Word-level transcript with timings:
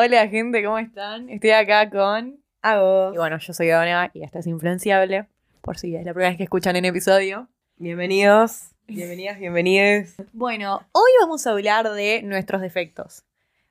Hola 0.00 0.28
gente, 0.28 0.62
¿cómo 0.62 0.78
están? 0.78 1.28
Estoy 1.28 1.50
acá 1.50 1.90
con... 1.90 2.38
Hago. 2.62 3.12
Y 3.12 3.16
bueno, 3.16 3.36
yo 3.38 3.52
soy 3.52 3.66
Dona 3.66 4.12
y 4.14 4.22
esta 4.22 4.38
es 4.38 4.46
Influenciable, 4.46 5.26
por 5.60 5.76
si 5.76 5.96
es 5.96 6.04
la 6.04 6.12
primera 6.12 6.30
vez 6.30 6.36
que 6.36 6.44
escuchan 6.44 6.76
un 6.76 6.84
episodio. 6.84 7.48
Bienvenidos, 7.78 8.76
bienvenidas, 8.86 9.40
bienvenides. 9.40 10.14
Bueno, 10.32 10.86
hoy 10.92 11.10
vamos 11.20 11.44
a 11.44 11.50
hablar 11.50 11.90
de 11.90 12.22
nuestros 12.22 12.60
defectos, 12.60 13.24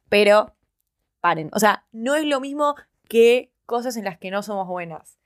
pero 0.09 0.53
paren, 1.21 1.49
o 1.53 1.59
sea, 1.59 1.85
no 1.93 2.15
es 2.15 2.25
lo 2.25 2.41
mismo 2.41 2.75
que 3.07 3.53
cosas 3.65 3.95
en 3.95 4.03
las 4.03 4.17
que 4.17 4.29
no 4.29 4.43
somos 4.43 4.67
buenas. 4.67 5.17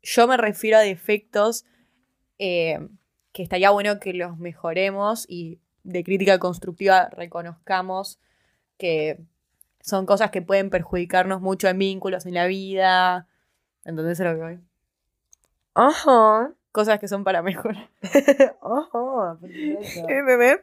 Yo 0.00 0.26
me 0.26 0.38
refiero 0.38 0.78
a 0.78 0.80
defectos 0.80 1.66
eh, 2.38 2.78
que 3.32 3.42
estaría 3.42 3.68
bueno 3.68 4.00
que 4.00 4.14
los 4.14 4.38
mejoremos 4.38 5.26
y 5.28 5.60
de 5.82 6.02
crítica 6.02 6.38
constructiva 6.38 7.10
reconozcamos 7.10 8.18
que 8.78 9.18
son 9.84 10.06
cosas 10.06 10.30
que 10.30 10.40
pueden 10.40 10.70
perjudicarnos 10.70 11.42
mucho 11.42 11.68
en 11.68 11.78
vínculos, 11.78 12.24
en 12.24 12.34
la 12.34 12.46
vida. 12.46 13.28
¿Entendés 13.84 14.18
a 14.20 14.24
lo 14.24 14.34
que 14.34 14.42
voy? 14.42 14.60
Ajá. 15.74 16.52
Cosas 16.72 16.98
que 16.98 17.06
son 17.06 17.22
para 17.22 17.42
mejorar. 17.42 17.90
Ajá. 18.02 19.38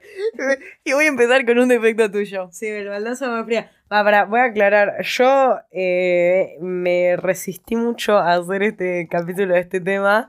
Y 0.83 0.93
voy 0.93 1.05
a 1.05 1.07
empezar 1.07 1.45
con 1.45 1.59
un 1.59 1.67
defecto 1.67 2.09
tuyo. 2.09 2.49
Sí, 2.51 2.65
el 2.65 2.89
baldazo 2.89 3.31
me 3.31 3.43
fría. 3.43 3.71
Va, 3.91 4.03
para, 4.03 4.25
voy 4.25 4.39
a 4.39 4.45
aclarar. 4.45 5.03
Yo 5.03 5.59
eh, 5.69 6.57
me 6.59 7.15
resistí 7.15 7.75
mucho 7.75 8.17
a 8.17 8.33
hacer 8.33 8.63
este 8.63 9.07
capítulo 9.07 9.53
de 9.53 9.59
este 9.59 9.79
tema 9.79 10.27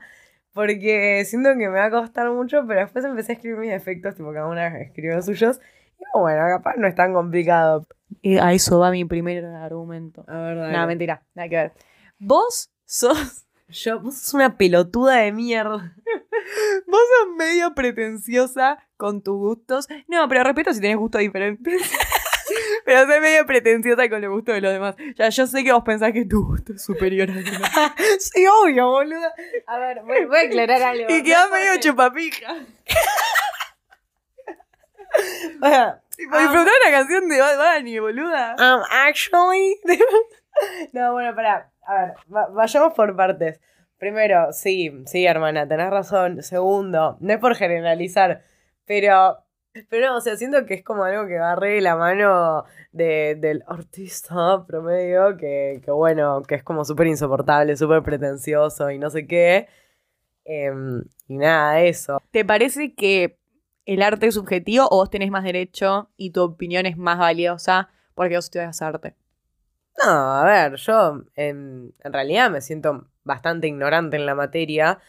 porque 0.53 1.25
siento 1.25 1.49
que 1.49 1.67
me 1.67 1.79
va 1.79 1.85
a 1.85 1.89
costar 1.89 2.29
mucho, 2.29 2.63
pero 2.67 2.81
después 2.81 3.03
empecé 3.03 3.31
a 3.31 3.35
escribir 3.35 3.57
mis 3.57 3.71
defectos, 3.71 4.15
tipo 4.15 4.31
cada 4.31 4.47
una 4.47 4.79
escribió 4.81 5.15
los 5.15 5.25
suyos. 5.25 5.59
Y 5.97 6.03
bueno, 6.13 6.45
capaz 6.47 6.75
no 6.77 6.87
es 6.87 6.93
tan 6.93 7.11
complicado. 7.13 7.87
Y 8.21 8.37
a 8.37 8.53
eso 8.53 8.79
va 8.79 8.91
mi 8.91 9.05
primer 9.05 9.45
argumento. 9.45 10.23
A 10.27 10.37
ver, 10.37 10.57
dale. 10.57 10.77
No, 10.77 10.87
mentira, 10.87 11.23
nada 11.33 11.49
que 11.49 11.55
ver. 11.55 11.73
Vos 12.19 12.71
sos. 12.85 13.45
Yo, 13.69 13.99
vos 13.99 14.15
sos 14.17 14.33
una 14.33 14.57
pelotuda 14.57 15.15
de 15.17 15.31
mierda. 15.31 15.95
Vos 16.87 16.99
sos 16.99 17.35
medio 17.37 17.73
pretenciosa 17.73 18.77
con 18.97 19.23
tus 19.23 19.37
gustos. 19.37 19.87
No, 20.07 20.27
pero 20.27 20.43
respeto 20.43 20.73
si 20.73 20.81
tenés 20.81 20.97
gustos 20.97 21.21
diferentes. 21.21 21.81
pero 22.85 22.99
sos 22.99 23.21
medio 23.21 23.45
pretenciosa 23.45 24.09
con 24.09 24.21
los 24.21 24.29
gustos 24.29 24.55
de 24.55 24.61
los 24.61 24.73
demás. 24.73 24.95
Ya, 25.15 25.29
yo 25.29 25.47
sé 25.47 25.63
que 25.63 25.71
vos 25.71 25.83
pensás 25.83 26.11
que 26.11 26.25
tu 26.25 26.45
gusto 26.45 26.73
es 26.73 26.83
superior 26.83 27.31
al 27.31 27.43
mío. 27.43 27.59
sí, 28.19 28.45
obvio, 28.45 28.89
boluda. 28.89 29.33
A 29.65 29.79
ver, 29.79 30.01
voy, 30.03 30.25
voy 30.25 30.37
a 30.37 30.41
aclarar 30.41 30.81
algo. 30.83 31.05
y 31.09 31.23
quedás 31.23 31.49
medio 31.49 31.79
chupapija. 31.79 32.55
Bueno, 35.59 35.95
Tipo, 36.15 36.37
disfrutar 36.37 36.73
una 36.87 36.97
canción 36.97 37.27
de 37.29 37.39
Bad 37.39 37.57
Bunny, 37.79 37.99
boluda. 37.99 38.55
Um, 38.59 38.83
actually. 38.91 39.79
no, 40.93 41.13
bueno, 41.13 41.35
pará. 41.35 41.71
A 41.85 41.93
ver, 42.05 42.13
va- 42.33 42.47
vayamos 42.49 42.93
por 42.93 43.15
partes. 43.15 43.59
Primero, 43.97 44.51
sí, 44.53 45.03
sí, 45.05 45.25
hermana, 45.25 45.67
tenés 45.67 45.89
razón. 45.89 46.41
Segundo, 46.43 47.17
no 47.19 47.33
es 47.33 47.39
por 47.39 47.55
generalizar, 47.55 48.43
pero. 48.85 49.39
Pero 49.89 50.05
no, 50.11 50.17
o 50.17 50.21
sea, 50.21 50.35
siento 50.37 50.67
que 50.67 50.75
es 50.75 50.83
como 50.83 51.03
algo 51.03 51.25
que 51.25 51.39
va 51.39 51.55
re 51.55 51.81
la 51.81 51.95
mano 51.95 52.63
de, 52.91 53.33
del 53.39 53.63
artista 53.65 54.63
promedio, 54.67 55.35
que, 55.35 55.81
que 55.83 55.89
bueno, 55.89 56.43
que 56.43 56.53
es 56.53 56.63
como 56.63 56.85
súper 56.85 57.07
insoportable, 57.07 57.75
súper 57.75 58.03
pretencioso 58.03 58.91
y 58.91 58.99
no 58.99 59.09
sé 59.09 59.25
qué. 59.25 59.67
Em, 60.45 61.01
y 61.27 61.37
nada, 61.37 61.81
eso. 61.81 62.21
¿Te 62.29 62.45
parece 62.45 62.93
que 62.93 63.39
el 63.85 64.01
arte 64.01 64.27
es 64.27 64.35
subjetivo 64.35 64.87
o 64.89 64.97
vos 64.97 65.09
tenés 65.09 65.31
más 65.31 65.43
derecho 65.43 66.09
y 66.17 66.31
tu 66.31 66.41
opinión 66.41 66.85
es 66.85 66.97
más 66.97 67.17
valiosa 67.17 67.89
porque 68.15 68.35
vos 68.35 68.45
estudias 68.45 68.81
arte? 68.81 69.15
No, 70.03 70.09
a 70.09 70.45
ver, 70.45 70.75
yo 70.75 71.23
en, 71.35 71.93
en 72.03 72.13
realidad 72.13 72.49
me 72.49 72.61
siento 72.61 73.07
bastante 73.23 73.67
ignorante 73.67 74.17
en 74.17 74.25
la 74.25 74.35
materia. 74.35 74.99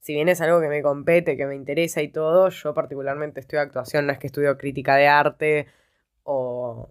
Si 0.00 0.14
bien 0.14 0.28
es 0.28 0.40
algo 0.40 0.60
que 0.60 0.68
me 0.68 0.82
compete, 0.82 1.36
que 1.36 1.46
me 1.46 1.54
interesa 1.54 2.02
y 2.02 2.08
todo, 2.08 2.50
yo 2.50 2.74
particularmente 2.74 3.40
estudio 3.40 3.62
actuación, 3.62 4.06
no 4.06 4.12
es 4.12 4.18
que 4.18 4.26
estudio 4.26 4.58
crítica 4.58 4.96
de 4.96 5.08
arte 5.08 5.66
o, 6.24 6.90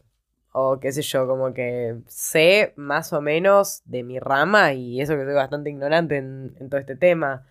o 0.52 0.80
qué 0.80 0.92
sé 0.92 1.04
yo, 1.04 1.28
como 1.28 1.54
que 1.54 1.98
sé 2.08 2.74
más 2.76 3.14
o 3.14 3.22
menos 3.22 3.84
de 3.86 4.04
mi 4.04 4.20
rama 4.20 4.74
y 4.74 5.02
eso 5.02 5.16
que 5.16 5.24
soy 5.26 5.34
bastante 5.34 5.70
ignorante 5.70 6.18
en, 6.18 6.56
en 6.60 6.70
todo 6.70 6.80
este 6.80 6.96
tema 6.96 7.48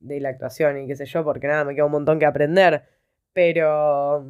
de 0.00 0.20
la 0.20 0.30
actuación 0.30 0.78
y 0.78 0.86
qué 0.86 0.96
sé 0.96 1.06
yo, 1.06 1.24
porque 1.24 1.46
nada, 1.46 1.64
me 1.64 1.74
queda 1.74 1.84
un 1.86 1.92
montón 1.92 2.18
que 2.18 2.26
aprender. 2.26 2.88
Pero 3.32 4.24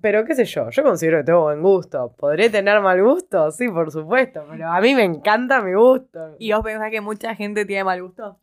pero 0.00 0.24
qué 0.24 0.34
sé 0.34 0.46
yo, 0.46 0.70
yo 0.70 0.82
considero 0.82 1.18
que 1.18 1.24
tengo 1.24 1.42
buen 1.42 1.62
gusto. 1.62 2.14
¿Podré 2.16 2.48
tener 2.48 2.80
mal 2.80 3.02
gusto? 3.02 3.50
Sí, 3.50 3.68
por 3.68 3.90
supuesto, 3.90 4.44
pero 4.50 4.68
a 4.68 4.80
mí 4.80 4.94
me 4.94 5.04
encanta 5.04 5.60
mi 5.60 5.74
gusto. 5.74 6.34
¿Y 6.38 6.52
vos 6.52 6.62
pensás 6.62 6.90
que 6.90 7.02
mucha 7.02 7.34
gente 7.34 7.66
tiene 7.66 7.84
mal 7.84 8.02
gusto? 8.02 8.38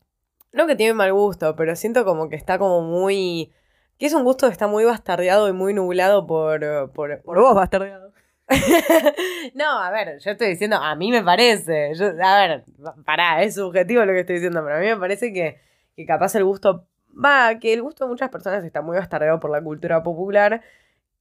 No 0.52 0.68
que 0.68 0.76
tiene 0.76 0.94
mal 0.94 1.12
gusto, 1.12 1.56
pero 1.56 1.76
siento 1.76 2.06
como 2.06 2.30
que 2.30 2.36
está 2.36 2.60
como 2.60 2.82
muy... 2.82 3.52
Que 3.98 4.06
es 4.06 4.14
un 4.14 4.24
gusto 4.24 4.48
que 4.48 4.54
está 4.54 4.68
muy 4.68 4.86
bastardeado 4.86 5.50
y 5.50 5.54
muy 5.54 5.74
nublado 5.74 6.28
por... 6.28 6.92
por, 6.92 7.22
Por 7.24 7.40
vos, 7.40 7.56
bastardeado. 7.56 8.14
no, 9.54 9.80
a 9.80 9.92
ver, 9.92 10.20
yo 10.20 10.32
estoy 10.32 10.50
diciendo, 10.50 10.78
a 10.78 10.96
mí 10.96 11.12
me 11.12 11.24
parece. 11.24 11.94
Yo, 11.96 12.08
a 12.24 12.48
ver, 12.48 12.64
pará, 13.06 13.44
es 13.44 13.56
subjetivo 13.56 14.06
lo 14.06 14.14
que 14.14 14.22
estoy 14.22 14.36
diciendo, 14.36 14.64
pero 14.64 14.78
a 14.78 14.80
mí 14.80 14.88
me 14.88 14.98
parece 14.98 15.34
que, 15.34 15.60
que 15.96 16.06
capaz 16.06 16.36
el 16.36 16.44
gusto... 16.46 16.86
Va, 17.14 17.60
que 17.60 17.74
el 17.74 17.82
gusto 17.82 18.06
de 18.06 18.10
muchas 18.10 18.30
personas 18.30 18.64
está 18.64 18.82
muy 18.82 18.98
bastardeado 18.98 19.40
por 19.40 19.52
la 19.52 19.62
cultura 19.62 20.04
popular 20.04 20.62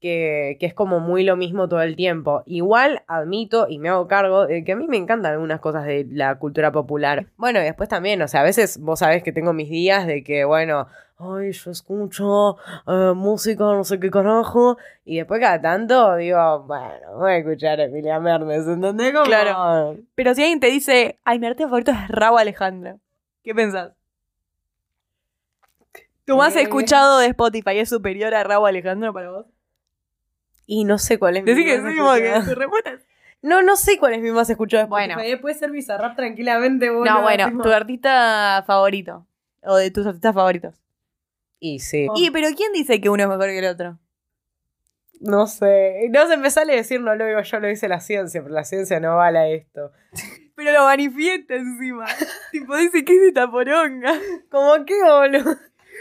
que, 0.01 0.57
que 0.61 0.67
es 0.67 0.75
como 0.75 1.01
muy 1.01 1.25
lo 1.25 1.37
mismo 1.37 1.69
todo 1.69 1.83
el 1.83 1.97
tiempo. 1.97 2.43
Igual 2.47 3.03
admito 3.09 3.67
y 3.69 3.79
me 3.81 3.89
hago 3.89 4.07
cargo 4.07 4.47
de 4.47 4.63
que 4.63 4.73
a 4.73 4.77
mí 4.77 4.87
me 4.87 4.97
encantan 4.97 5.33
algunas 5.33 5.59
cosas 5.61 5.85
de 5.87 6.07
la 6.11 6.39
cultura 6.39 6.71
popular. 6.71 7.27
Bueno, 7.37 7.59
y 7.61 7.65
después 7.65 7.89
también, 7.89 8.23
o 8.23 8.29
sea, 8.29 8.43
a 8.43 8.45
veces 8.45 8.79
vos 8.81 9.01
sabés 9.01 9.25
que 9.25 9.33
tengo 9.33 9.53
mis 9.53 9.69
días 9.71 10.07
de 10.07 10.23
que, 10.23 10.45
bueno, 10.45 10.87
ay, 11.19 11.51
yo 11.51 11.73
escucho 11.73 12.59
eh, 12.87 13.13
música, 13.17 13.65
no 13.65 13.83
sé 13.83 13.99
qué 13.99 14.09
carajo, 14.09 14.79
y 15.05 15.17
después 15.17 15.41
cada 15.41 15.61
tanto 15.61 16.15
digo, 16.15 16.63
bueno, 16.63 17.17
voy 17.17 17.33
a 17.33 17.37
escuchar 17.39 17.81
a 17.81 17.85
Emilia 17.87 18.21
Mernes, 18.21 18.69
¿entendés? 18.69 19.13
Como- 19.13 19.25
Claro. 19.25 19.97
Pero 20.15 20.33
si 20.35 20.43
alguien 20.43 20.61
te 20.61 20.69
dice, 20.69 21.19
ay, 21.25 21.41
mi 21.41 21.49
arte 21.49 21.65
favorito 21.65 21.91
es 21.91 22.07
Raúl 22.09 22.39
Alejandro, 22.39 23.01
¿qué 23.43 23.53
pensás? 23.53 23.98
¿Tu 26.29 26.37
más 26.37 26.55
Eh. 26.57 26.63
escuchado 26.63 27.19
de 27.19 27.27
Spotify 27.27 27.79
es 27.79 27.89
superior 27.89 28.35
a 28.35 28.45
Raúl 28.45 28.69
Alejandro 28.69 29.13
para 29.13 29.31
vos? 29.31 29.47
Y 30.67 30.85
no 30.85 30.99
sé 30.99 31.19
cuál 31.19 31.39
es 31.39 31.45
mi 31.45 31.51
Decí 31.51 31.65
que 31.65 31.79
más 31.79 31.93
sí, 31.93 31.99
como 31.99 32.13
que 32.15 32.37
escuchado. 32.37 32.99
No, 33.41 33.63
no 33.63 33.77
sé 33.77 33.99
cuál 33.99 34.15
es 34.15 34.21
mi 34.21 34.31
más 34.31 34.51
escuchado 34.51 34.83
de 34.85 34.89
Bueno. 34.91 35.15
Spotify. 35.15 35.41
Puede 35.41 35.55
ser 35.55 35.71
Bizarrap 35.71 36.17
tranquilamente, 36.17 36.91
boludo. 36.91 37.07
No, 37.15 37.23
bueno, 37.23 37.47
tipo- 37.49 37.63
tu 37.63 37.71
artista 37.71 38.63
favorito. 38.67 39.27
O 39.63 39.77
de 39.77 39.91
tus 39.91 40.07
artistas 40.07 40.35
favoritos. 40.35 40.75
Y 41.61 41.79
sí. 41.81 42.07
Y, 42.17 42.31
pero 42.31 42.49
¿quién 42.57 42.73
dice 42.73 43.01
que 43.01 43.09
uno 43.09 43.23
es 43.23 43.29
mejor 43.29 43.47
que 43.47 43.59
el 43.59 43.65
otro? 43.67 43.99
No 45.21 45.47
sé. 45.47 46.09
No 46.11 46.27
se 46.29 46.37
me 46.37 46.51
sale 46.51 46.77
decir, 46.77 47.01
no 47.01 47.15
lo 47.15 47.25
digo 47.27 47.41
yo, 47.41 47.61
lo 47.61 47.67
dice 47.69 47.89
la 47.89 48.01
ciencia, 48.01 48.43
pero 48.43 48.55
la 48.55 48.65
ciencia 48.65 49.01
no 49.01 49.17
vale 49.17 49.39
a 49.39 49.49
esto. 49.49 49.93
Pero 50.55 50.73
lo 50.73 50.85
manifiesta 50.87 51.55
encima. 51.55 52.05
tipo, 52.51 52.77
dice 52.77 53.05
que 53.05 53.13
es 53.15 53.23
esta 53.29 53.49
poronga. 53.49 54.13
¿Cómo 54.51 54.85
qué, 54.85 55.01
boludo? 55.05 55.57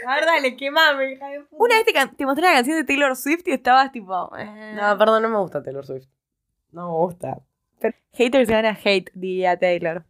A 0.06 0.14
ver, 0.14 0.24
dale, 0.24 0.56
quemame, 0.56 1.12
hija 1.12 1.28
de 1.28 1.40
puta. 1.40 1.64
Una 1.64 1.74
vez 1.76 2.14
te, 2.16 2.26
mostré 2.26 2.44
la 2.46 2.54
canción 2.54 2.76
de 2.76 2.84
Taylor 2.84 3.16
Swift 3.16 3.46
y 3.46 3.52
estabas 3.52 3.92
tipo. 3.92 4.36
eh. 4.36 4.74
No, 4.74 4.98
perdón, 4.98 5.22
no 5.22 5.28
me 5.28 5.38
gusta 5.38 5.62
Taylor 5.62 5.84
Swift. 5.84 6.06
No 6.72 6.88
me 6.88 6.96
gusta. 6.98 7.38
Haters 8.12 8.48
gonna 8.48 8.76
hate, 8.84 9.10
diría 9.14 9.58
Taylor. 9.58 10.04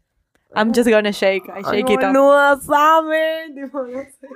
I'm 0.54 0.72
just 0.74 0.88
gonna 0.88 1.12
shake. 1.12 1.46
I 1.48 1.62
Ay, 1.64 1.82
shake 1.82 1.90
it 1.90 2.02
off. 2.02 2.62
sabe. 2.62 3.52
Tipo, 3.54 3.82
no 3.82 4.02
sé. 4.02 4.28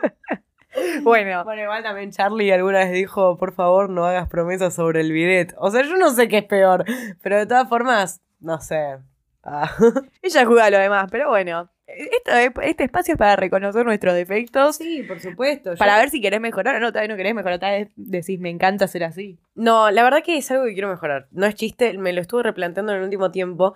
Bueno, 1.02 1.44
Bueno, 1.44 1.62
igual 1.64 1.82
también 1.82 2.12
Charlie 2.12 2.50
alguna 2.50 2.78
vez 2.78 2.92
dijo, 2.92 3.36
por 3.36 3.52
favor, 3.52 3.90
no 3.90 4.06
hagas 4.06 4.28
promesas 4.28 4.75
sobre 4.75 5.02
el 5.02 5.12
bidet. 5.12 5.54
O 5.58 5.70
sea, 5.70 5.82
yo 5.82 5.96
no 5.99 6.10
sé 6.10 6.28
qué 6.28 6.38
es 6.38 6.44
peor, 6.44 6.87
pero 7.22 7.37
de 7.37 7.44
todas 7.44 7.69
formas, 7.69 8.22
no 8.40 8.58
sé. 8.58 8.99
Ah. 9.43 9.70
ella 10.22 10.46
juega 10.46 10.64
a 10.66 10.70
lo 10.70 10.78
demás, 10.78 11.08
pero 11.10 11.28
bueno. 11.28 11.69
Esto 11.96 12.32
es- 12.32 12.50
este 12.62 12.84
espacio 12.84 13.14
es 13.14 13.18
para 13.18 13.36
reconocer 13.36 13.84
nuestros 13.84 14.14
defectos. 14.14 14.76
Sí, 14.76 15.02
por 15.02 15.20
supuesto. 15.20 15.74
Para 15.76 15.98
ver 15.98 16.10
si 16.10 16.20
querés 16.20 16.40
mejorar 16.40 16.76
o 16.76 16.80
no. 16.80 16.92
Tal 16.92 17.02
vez 17.02 17.10
no 17.10 17.16
querés 17.16 17.34
mejorar. 17.34 17.58
Tal 17.58 17.84
vez 17.84 17.88
decís, 17.96 18.38
me 18.40 18.50
encanta 18.50 18.86
ser 18.88 19.04
así. 19.04 19.38
No, 19.54 19.90
la 19.90 20.02
verdad 20.02 20.22
que 20.24 20.36
es 20.36 20.50
algo 20.50 20.64
que 20.64 20.72
quiero 20.72 20.88
mejorar. 20.88 21.28
No 21.30 21.46
es 21.46 21.54
chiste, 21.54 21.96
me 21.98 22.12
lo 22.12 22.20
estuve 22.20 22.42
replanteando 22.42 22.92
en 22.92 22.98
el 22.98 23.04
último 23.04 23.30
tiempo. 23.30 23.74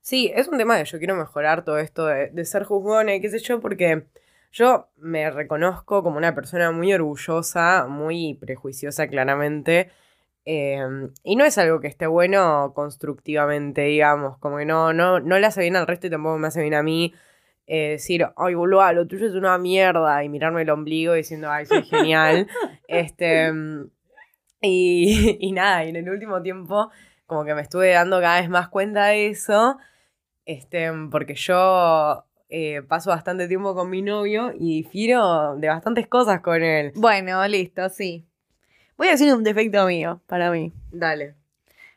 Sí, 0.00 0.30
es 0.34 0.48
un 0.48 0.56
tema 0.58 0.78
que 0.78 0.84
yo 0.84 0.98
quiero 0.98 1.16
mejorar 1.16 1.64
todo 1.64 1.78
esto 1.78 2.06
de, 2.06 2.28
de 2.30 2.44
ser 2.44 2.64
juzgona 2.64 3.14
y 3.14 3.20
qué 3.20 3.28
sé 3.30 3.40
yo, 3.40 3.60
porque 3.60 4.04
yo 4.52 4.88
me 4.96 5.28
reconozco 5.30 6.02
como 6.02 6.16
una 6.16 6.34
persona 6.34 6.70
muy 6.70 6.92
orgullosa, 6.94 7.86
muy 7.88 8.34
prejuiciosa 8.40 9.08
claramente. 9.08 9.90
eh, 10.46 10.80
y 11.24 11.36
no 11.36 11.44
es 11.44 11.58
algo 11.58 11.80
que 11.80 11.88
esté 11.88 12.06
bueno 12.06 12.72
constructivamente, 12.74 13.82
digamos, 13.82 14.38
como 14.38 14.56
que 14.58 14.64
no, 14.64 14.92
no, 14.94 15.20
no 15.20 15.38
le 15.38 15.46
hace 15.46 15.60
bien 15.60 15.76
al 15.76 15.86
resto 15.86 16.06
y 16.06 16.10
tampoco 16.10 16.38
me 16.38 16.46
hace 16.48 16.62
bien 16.62 16.74
a 16.74 16.82
mí. 16.82 17.12
Eh, 17.68 17.90
decir, 17.90 18.26
ay, 18.36 18.54
boludo, 18.54 18.92
lo 18.92 19.06
tuyo 19.06 19.28
es 19.28 19.34
una 19.34 19.56
mierda, 19.58 20.24
y 20.24 20.28
mirarme 20.28 20.62
el 20.62 20.70
ombligo 20.70 21.12
diciendo, 21.12 21.48
ay, 21.50 21.66
soy 21.66 21.84
genial. 21.84 22.48
este, 22.88 23.52
y, 24.60 25.36
y 25.40 25.52
nada, 25.52 25.84
y 25.84 25.90
en 25.90 25.96
el 25.96 26.10
último 26.10 26.42
tiempo 26.42 26.90
como 27.28 27.44
que 27.44 27.54
me 27.54 27.60
estuve 27.60 27.90
dando 27.90 28.20
cada 28.22 28.40
vez 28.40 28.48
más 28.48 28.70
cuenta 28.70 29.04
de 29.06 29.28
eso, 29.28 29.78
este, 30.46 30.90
porque 31.10 31.34
yo 31.34 32.24
eh, 32.48 32.80
paso 32.88 33.10
bastante 33.10 33.46
tiempo 33.48 33.74
con 33.74 33.90
mi 33.90 34.00
novio 34.00 34.50
y 34.58 34.82
difiero 34.82 35.54
de 35.56 35.68
bastantes 35.68 36.08
cosas 36.08 36.40
con 36.40 36.62
él. 36.62 36.90
Bueno, 36.94 37.46
listo, 37.46 37.90
sí. 37.90 38.26
Voy 38.96 39.08
a 39.08 39.10
decir 39.10 39.32
un 39.34 39.44
defecto 39.44 39.86
mío, 39.86 40.22
para 40.26 40.50
mí. 40.50 40.72
Dale. 40.90 41.34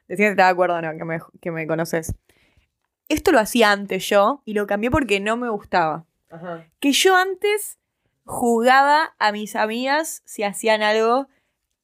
Decía 0.10 0.26
que 0.26 0.32
estás 0.32 0.48
de 0.48 0.52
acuerdo 0.52 0.82
no, 0.82 0.98
que 0.98 1.06
me, 1.06 1.20
que 1.40 1.52
me 1.52 1.66
conoces. 1.66 2.14
Esto 3.12 3.32
lo 3.32 3.40
hacía 3.40 3.72
antes 3.72 4.08
yo 4.08 4.42
y 4.46 4.54
lo 4.54 4.68
cambié 4.68 4.90
porque 4.92 5.20
no 5.20 5.38
me 5.38 5.50
gustaba. 5.50 6.06
Ajá. 6.30 6.66
Que 6.80 6.92
yo 6.94 7.16
antes 7.16 7.78
jugaba 8.26 9.14
a 9.20 9.32
mis 9.32 9.56
amigas 9.56 10.22
si 10.26 10.44
hacían 10.44 10.82
algo 10.82 11.28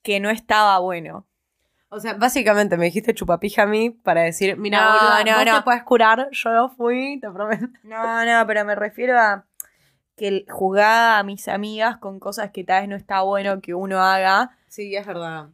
que 0.03 0.19
no 0.19 0.29
estaba 0.29 0.79
bueno. 0.79 1.25
O 1.89 1.99
sea, 1.99 2.13
básicamente 2.13 2.77
me 2.77 2.85
dijiste 2.85 3.13
chupapija 3.13 3.63
a 3.63 3.65
mí 3.65 3.89
para 3.89 4.21
decir, 4.21 4.57
mira, 4.57 4.81
No, 4.81 4.91
boluda, 4.93 5.23
no, 5.23 5.35
vos 5.37 5.45
no. 5.45 5.55
te 5.57 5.61
puedes 5.63 5.83
curar, 5.83 6.27
yo 6.31 6.49
no 6.51 6.69
fui, 6.69 7.19
te 7.19 7.29
prometo. 7.31 7.67
No, 7.83 8.25
no, 8.25 8.45
pero 8.47 8.65
me 8.65 8.75
refiero 8.75 9.17
a 9.19 9.45
que 10.15 10.45
jugaba 10.49 11.19
a 11.19 11.23
mis 11.23 11.47
amigas 11.47 11.97
con 11.97 12.19
cosas 12.19 12.51
que 12.51 12.63
tal 12.63 12.81
vez 12.81 12.89
no 12.89 12.95
está 12.95 13.21
bueno 13.21 13.61
que 13.61 13.73
uno 13.73 14.01
haga. 14.01 14.57
Sí, 14.67 14.95
es 14.95 15.05
verdad. 15.05 15.49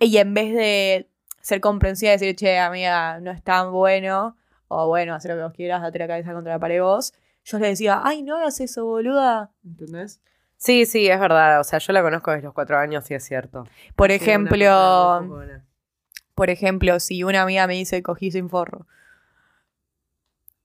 Y 0.00 0.16
en 0.18 0.34
vez 0.34 0.52
de 0.54 1.08
ser 1.40 1.60
comprensiva 1.60 2.10
y 2.12 2.16
decir, 2.16 2.36
che, 2.36 2.58
amiga, 2.58 3.20
no 3.20 3.30
es 3.30 3.42
tan 3.42 3.72
bueno, 3.72 4.36
o 4.68 4.86
bueno, 4.86 5.14
hacer 5.14 5.32
lo 5.32 5.36
que 5.38 5.42
vos 5.44 5.52
quieras, 5.52 5.82
date 5.82 5.98
la 5.98 6.06
cabeza 6.06 6.32
contra 6.32 6.52
la 6.52 6.58
pared 6.58 6.80
vos, 6.82 7.12
yo 7.44 7.58
le 7.58 7.68
decía, 7.68 8.00
ay, 8.04 8.22
no 8.22 8.36
hagas 8.36 8.60
eso, 8.60 8.84
boluda. 8.84 9.50
¿Entendés? 9.64 10.20
Sí, 10.56 10.86
sí, 10.86 11.08
es 11.08 11.18
verdad. 11.18 11.60
O 11.60 11.64
sea, 11.64 11.78
yo 11.78 11.92
la 11.92 12.02
conozco 12.02 12.30
desde 12.30 12.44
los 12.44 12.54
cuatro 12.54 12.78
años 12.78 13.10
y 13.10 13.14
es 13.14 13.24
cierto. 13.24 13.64
Por 13.96 14.10
Sí, 14.10 14.16
ejemplo, 14.16 15.24
por 16.34 16.50
ejemplo, 16.50 17.00
si 17.00 17.24
una 17.24 17.42
amiga 17.42 17.66
me 17.66 17.74
dice 17.74 18.02
cogí 18.02 18.30
sin 18.30 18.48
forro, 18.50 18.86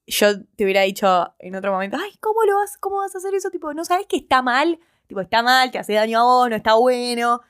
yo 0.05 0.43
te 0.55 0.63
hubiera 0.65 0.81
dicho 0.81 1.33
en 1.39 1.55
otro 1.55 1.71
momento, 1.71 1.97
ay, 1.99 2.11
¿cómo 2.19 2.43
lo 2.43 2.55
vas, 2.57 2.77
cómo 2.77 2.97
vas 2.97 3.15
a 3.15 3.19
hacer 3.19 3.33
eso? 3.33 3.49
Tipo, 3.49 3.73
¿no 3.73 3.85
sabes 3.85 4.05
que 4.07 4.17
está 4.17 4.41
mal? 4.41 4.79
Tipo, 5.07 5.21
está 5.21 5.41
mal, 5.41 5.71
te 5.71 5.79
hace 5.79 5.93
daño 5.93 6.19
a 6.19 6.23
vos, 6.23 6.49
no 6.49 6.55
está 6.55 6.73
bueno. 6.73 7.41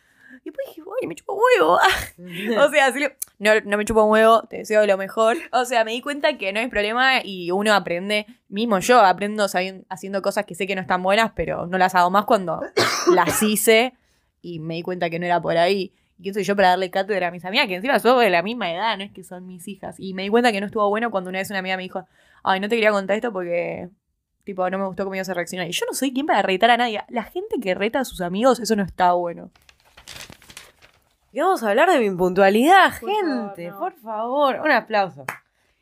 Y 0.43 0.49
después 0.49 0.67
dije, 0.67 0.81
uy, 0.81 1.07
me 1.07 1.15
chupo 1.15 1.33
un 1.33 1.41
huevo. 1.41 1.79
o 2.65 2.69
sea, 2.69 2.87
así 2.87 3.05
no, 3.39 3.51
no 3.65 3.77
me 3.77 3.85
chupo 3.85 4.03
un 4.03 4.11
huevo, 4.11 4.43
te 4.43 4.57
deseo 4.57 4.85
lo 4.85 4.97
mejor. 4.97 5.37
O 5.51 5.65
sea, 5.65 5.83
me 5.83 5.91
di 5.91 6.01
cuenta 6.01 6.37
que 6.37 6.53
no 6.53 6.59
hay 6.59 6.67
problema 6.67 7.23
y 7.23 7.51
uno 7.51 7.73
aprende, 7.73 8.25
mismo 8.47 8.79
yo 8.79 8.99
aprendo 8.99 9.45
haciendo 9.89 10.21
cosas 10.21 10.45
que 10.45 10.55
sé 10.55 10.67
que 10.67 10.75
no 10.75 10.81
están 10.81 11.03
buenas, 11.03 11.31
pero 11.35 11.67
no 11.67 11.77
las 11.77 11.95
hago 11.95 12.09
más 12.09 12.25
cuando 12.25 12.61
las 13.13 13.41
hice 13.43 13.93
y 14.41 14.59
me 14.59 14.75
di 14.75 14.81
cuenta 14.83 15.09
que 15.09 15.19
no 15.19 15.25
era 15.25 15.41
por 15.41 15.57
ahí. 15.57 15.93
¿Y 16.17 16.23
quién 16.23 16.33
soy 16.33 16.43
yo 16.43 16.55
para 16.55 16.69
darle 16.69 16.91
cátedra 16.91 17.29
a 17.29 17.31
mis 17.31 17.43
amigas? 17.43 17.67
Que 17.67 17.75
encima 17.75 17.97
somos 17.99 18.21
de 18.21 18.29
la 18.29 18.43
misma 18.43 18.71
edad, 18.71 18.97
no 18.97 19.03
es 19.03 19.11
que 19.11 19.23
son 19.23 19.47
mis 19.47 19.67
hijas. 19.67 19.95
Y 19.97 20.13
me 20.13 20.23
di 20.23 20.29
cuenta 20.29 20.51
que 20.51 20.59
no 20.59 20.67
estuvo 20.67 20.87
bueno 20.89 21.09
cuando 21.09 21.29
una 21.29 21.39
vez 21.39 21.49
una 21.49 21.59
amiga 21.59 21.75
me 21.75 21.83
dijo, 21.83 22.05
ay, 22.43 22.59
no 22.59 22.69
te 22.69 22.75
quería 22.75 22.91
contar 22.91 23.15
esto 23.15 23.33
porque, 23.33 23.89
tipo, 24.43 24.69
no 24.69 24.77
me 24.77 24.85
gustó 24.85 25.05
cómo 25.05 25.15
ibas 25.15 25.29
a 25.29 25.33
reaccionar. 25.33 25.67
Y 25.67 25.71
yo 25.71 25.85
no 25.87 25.93
soy 25.93 26.13
quien 26.13 26.25
para 26.25 26.41
retar 26.43 26.69
a 26.69 26.77
nadie. 26.77 27.01
La 27.09 27.23
gente 27.23 27.55
que 27.59 27.73
reta 27.73 27.99
a 27.99 28.05
sus 28.05 28.21
amigos, 28.21 28.59
eso 28.59 28.75
no 28.75 28.83
está 28.83 29.13
bueno. 29.13 29.49
Y 31.33 31.39
vamos 31.39 31.63
a 31.63 31.71
hablar 31.71 31.89
de 31.89 31.97
mi 31.99 32.05
impuntualidad, 32.05 32.91
gente. 32.91 33.67
no. 33.69 33.79
Por 33.79 33.95
favor, 33.95 34.59
un 34.63 34.69
aplauso. 34.69 35.25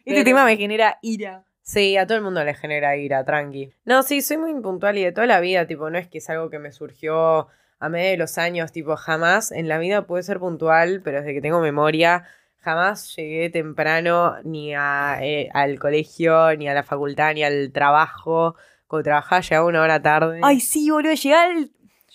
Este 0.05 0.23
tema 0.23 0.45
me 0.45 0.55
genera 0.55 0.97
ira. 1.01 1.43
Sí, 1.61 1.97
a 1.97 2.07
todo 2.07 2.17
el 2.17 2.23
mundo 2.23 2.41
le 2.45 2.53
genera 2.53 2.95
ira, 2.95 3.25
tranqui. 3.25 3.73
No, 3.83 4.01
sí, 4.01 4.21
soy 4.21 4.37
muy 4.37 4.51
impuntual 4.51 4.97
y 4.97 5.03
de 5.03 5.11
toda 5.11 5.27
la 5.27 5.41
vida, 5.41 5.67
tipo, 5.67 5.89
no 5.89 5.97
es 5.97 6.07
que 6.07 6.19
es 6.19 6.29
algo 6.29 6.49
que 6.49 6.57
me 6.57 6.71
surgió 6.71 7.49
a 7.79 7.89
medida 7.89 8.11
de 8.11 8.17
los 8.17 8.37
años, 8.37 8.71
tipo, 8.71 8.95
jamás 8.95 9.51
en 9.51 9.67
la 9.67 9.77
vida 9.77 10.07
pude 10.07 10.23
ser 10.23 10.39
puntual, 10.39 11.01
pero 11.03 11.17
desde 11.19 11.33
que 11.33 11.41
tengo 11.41 11.59
memoria, 11.59 12.23
jamás 12.55 13.13
llegué 13.17 13.49
temprano 13.49 14.37
ni 14.45 14.73
a, 14.73 15.17
eh, 15.21 15.49
al 15.53 15.79
colegio, 15.79 16.55
ni 16.55 16.69
a 16.69 16.73
la 16.73 16.83
facultad, 16.83 17.33
ni 17.33 17.43
al 17.43 17.73
trabajo. 17.73 18.55
Cuando 18.87 19.03
trabajaba 19.03 19.41
llegaba 19.41 19.67
una 19.67 19.81
hora 19.81 20.01
tarde. 20.01 20.39
Ay, 20.43 20.61
sí, 20.61 20.89
boludo, 20.89 21.13
llegar 21.13 21.51
al... 21.51 21.71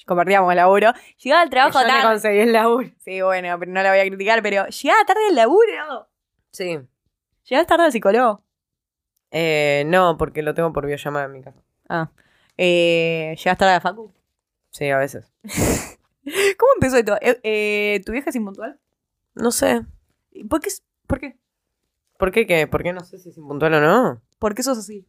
Compartíamos 0.07 0.51
el 0.51 0.57
laburo. 0.57 0.93
Llegaba 1.23 1.43
al 1.43 1.51
trabajo 1.51 1.81
yo 1.81 1.87
tarde. 1.87 2.03
conseguí 2.09 2.39
el 2.39 2.53
laburo. 2.53 2.89
Sí, 3.05 3.21
bueno, 3.21 3.59
pero 3.59 3.73
no 3.73 3.83
la 3.83 3.91
voy 3.91 3.99
a 4.01 4.07
criticar, 4.07 4.43
pero 4.43 4.67
llegaba 4.69 5.05
tarde 5.05 5.27
al 5.29 5.35
laburo. 5.35 6.09
Sí. 6.53 6.79
Llegabas 7.45 7.67
tarde 7.67 7.85
al 7.85 7.93
psicólogo. 7.93 8.43
Eh, 9.31 9.83
no, 9.87 10.17
porque 10.17 10.43
lo 10.43 10.55
tengo 10.55 10.73
por 10.73 10.87
videollamada 10.87 11.27
en 11.27 11.33
mi 11.33 11.43
casa. 11.43 11.61
Ah. 11.89 12.11
Eh, 12.57 13.35
¿Llegas 13.37 13.59
tarde 13.59 13.73
a 13.73 13.75
la 13.75 13.81
facu? 13.81 14.15
Sí, 14.71 14.89
a 14.89 14.99
veces. 14.99 15.33
¿Cómo 16.25 16.73
empezó 16.77 16.97
esto? 16.97 17.17
Eh, 17.21 17.39
eh, 17.43 18.03
¿Tu 18.05 18.13
vieja 18.13 18.31
es 18.31 18.37
impuntual? 18.37 18.79
No 19.35 19.51
sé. 19.51 19.85
¿Por 20.49 20.61
qué, 20.61 20.71
¿Por 21.07 21.21
qué? 21.21 21.37
¿Por 22.19 22.31
qué 22.33 22.47
qué? 22.47 22.67
¿Por 22.67 22.83
qué 22.83 22.93
no 22.93 23.01
sé 23.01 23.19
si 23.19 23.29
es 23.31 23.37
impuntual 23.37 23.75
o 23.75 23.81
no? 23.81 24.23
¿Por 24.39 24.55
qué 24.55 24.63
sos 24.63 24.79
así? 24.79 25.07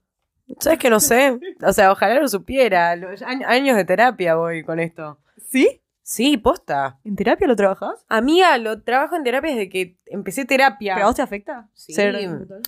¿Sabes 0.60 0.80
que 0.80 0.90
no 0.90 1.00
sé? 1.00 1.40
O 1.66 1.74
sea, 1.74 1.92
ojalá 1.92 2.20
lo 2.20 2.28
supiera. 2.28 2.96
Los 2.96 3.22
años- 3.22 3.76
de 3.76 3.86
terapia 3.86 4.36
voy 4.36 4.64
con 4.64 4.80
esto. 4.80 5.20
¿Sí? 5.50 5.82
Sí, 6.02 6.38
posta. 6.38 7.00
¿En 7.04 7.16
terapia 7.18 7.48
lo 7.48 7.56
trabajas? 7.58 8.06
Amiga, 8.08 8.58
lo 8.58 8.82
trabajo 8.82 9.16
en 9.18 9.24
terapia 9.24 9.52
desde 9.52 9.68
que 9.70 9.98
empecé 10.06 10.46
terapia. 10.46 10.94
¿Pero 10.96 11.06
a 11.06 11.10
vos 11.10 11.16
te 11.18 11.22
afecta? 11.22 11.68
Sí. 11.74 11.94
ser? 11.94 12.16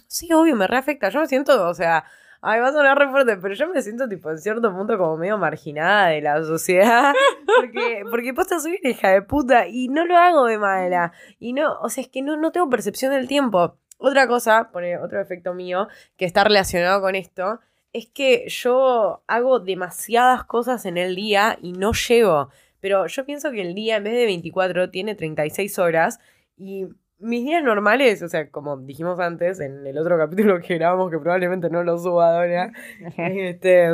Sí, 0.07 0.31
obvio, 0.33 0.55
me 0.57 0.67
reafecta. 0.67 1.07
Yo 1.09 1.21
me 1.21 1.27
siento, 1.27 1.69
o 1.69 1.73
sea, 1.73 2.03
ay, 2.41 2.59
va 2.59 2.67
a 2.67 2.73
sonar 2.73 2.97
re 2.97 3.09
fuerte, 3.09 3.37
pero 3.37 3.53
yo 3.55 3.69
me 3.69 3.81
siento, 3.81 4.09
tipo, 4.09 4.29
en 4.29 4.39
cierto 4.39 4.73
punto 4.75 4.97
como 4.97 5.15
medio 5.15 5.37
marginada 5.37 6.07
de 6.09 6.21
la 6.21 6.43
sociedad. 6.43 7.13
Porque, 7.59 8.03
porque 8.09 8.33
posta 8.33 8.59
soy 8.59 8.77
una 8.81 8.91
hija 8.91 9.09
de 9.09 9.21
puta 9.21 9.67
y 9.67 9.87
no 9.89 10.05
lo 10.05 10.15
hago 10.17 10.45
de 10.45 10.57
mala. 10.57 11.11
Y 11.39 11.53
no, 11.53 11.79
o 11.81 11.89
sea, 11.89 12.01
es 12.03 12.07
que 12.09 12.21
no, 12.21 12.37
no 12.37 12.51
tengo 12.51 12.69
percepción 12.69 13.11
del 13.11 13.27
tiempo. 13.27 13.77
Otra 13.97 14.27
cosa, 14.27 14.69
pone 14.71 14.97
otro 14.97 15.19
efecto 15.19 15.53
mío, 15.53 15.87
que 16.15 16.23
está 16.25 16.43
relacionado 16.45 17.01
con 17.01 17.15
esto, 17.15 17.59
es 17.93 18.07
que 18.07 18.47
yo 18.47 19.23
hago 19.27 19.59
demasiadas 19.59 20.43
cosas 20.43 20.85
en 20.85 20.97
el 20.97 21.15
día 21.15 21.57
y 21.61 21.73
no 21.73 21.91
llego. 21.93 22.49
Pero 22.79 23.07
yo 23.07 23.25
pienso 23.25 23.51
que 23.51 23.61
el 23.61 23.75
día, 23.75 23.97
en 23.97 24.03
vez 24.03 24.13
de 24.13 24.25
24, 24.25 24.89
tiene 24.89 25.15
36 25.15 25.79
horas 25.79 26.19
y 26.55 26.87
mis 27.19 27.43
días 27.43 27.63
normales, 27.63 28.21
o 28.21 28.29
sea, 28.29 28.49
como 28.49 28.77
dijimos 28.77 29.19
antes 29.19 29.59
en 29.59 29.85
el 29.85 29.97
otro 29.97 30.17
capítulo 30.17 30.59
que 30.61 30.75
grabamos, 30.75 31.11
que 31.11 31.19
probablemente 31.19 31.69
no 31.69 31.83
lo 31.83 31.97
suba 31.97 32.37
ahora, 32.37 32.71
este, 33.17 33.89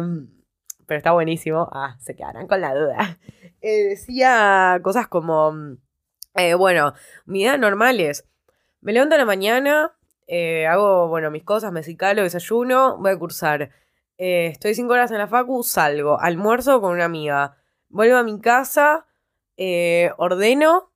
pero 0.86 0.97
está 0.97 1.12
buenísimo. 1.12 1.68
Ah, 1.71 1.97
se 2.00 2.15
quedarán 2.15 2.47
con 2.47 2.62
la 2.62 2.74
duda. 2.74 3.18
Eh, 3.62 3.89
decía 3.89 4.80
cosas 4.83 5.07
como, 5.07 5.53
eh, 6.36 6.53
bueno, 6.53 6.94
mis 7.25 7.42
días 7.44 7.59
normales. 7.59 8.28
Me 8.81 8.94
levanto 8.94 9.16
a 9.16 9.18
la 9.18 9.25
mañana, 9.25 9.94
eh, 10.28 10.68
hago, 10.68 11.07
bueno, 11.07 11.31
mis 11.31 11.44
cosas, 11.44 11.71
me 11.71 11.81
cicalo, 11.81 12.21
desayuno, 12.21 12.97
voy 12.99 13.11
a 13.11 13.18
cursar. 13.18 13.71
Eh, 14.18 14.48
estoy 14.48 14.76
cinco 14.76 14.94
horas 14.94 15.12
en 15.12 15.18
la 15.18 15.28
facu, 15.28 15.64
salgo, 15.64 16.19
almuerzo 16.19 16.80
con 16.81 16.94
una 16.94 17.06
amiga. 17.06 17.57
Vuelvo 17.90 18.18
a 18.18 18.24
mi 18.24 18.40
casa, 18.40 19.06
eh, 19.57 20.12
ordeno, 20.18 20.92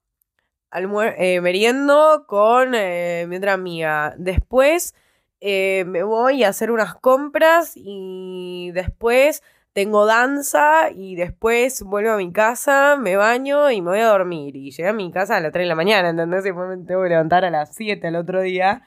eh, 1.17 1.41
meriendo 1.41 2.25
con 2.27 2.75
eh, 2.75 3.25
mi 3.27 3.37
otra 3.37 3.53
amiga. 3.53 4.13
Después 4.17 4.95
me 5.41 6.03
voy 6.03 6.43
a 6.43 6.49
hacer 6.49 6.71
unas 6.71 6.95
compras 6.95 7.73
y 7.75 8.71
después 8.73 9.41
tengo 9.73 10.05
danza 10.05 10.89
y 10.91 11.15
después 11.15 11.83
vuelvo 11.83 12.11
a 12.11 12.17
mi 12.17 12.31
casa, 12.33 12.97
me 12.97 13.15
baño 13.15 13.71
y 13.71 13.81
me 13.81 13.91
voy 13.91 13.99
a 13.99 14.07
dormir. 14.07 14.55
Y 14.55 14.71
llegué 14.71 14.89
a 14.89 14.93
mi 14.93 15.11
casa 15.11 15.37
a 15.37 15.39
las 15.41 15.51
3 15.53 15.63
de 15.63 15.69
la 15.69 15.75
mañana, 15.75 16.09
¿entendés? 16.09 16.45
Y 16.45 16.51
me 16.53 16.77
tengo 16.85 17.03
que 17.03 17.09
levantar 17.09 17.45
a 17.45 17.49
las 17.49 17.75
7 17.75 18.07
al 18.07 18.15
otro 18.17 18.41
día. 18.41 18.83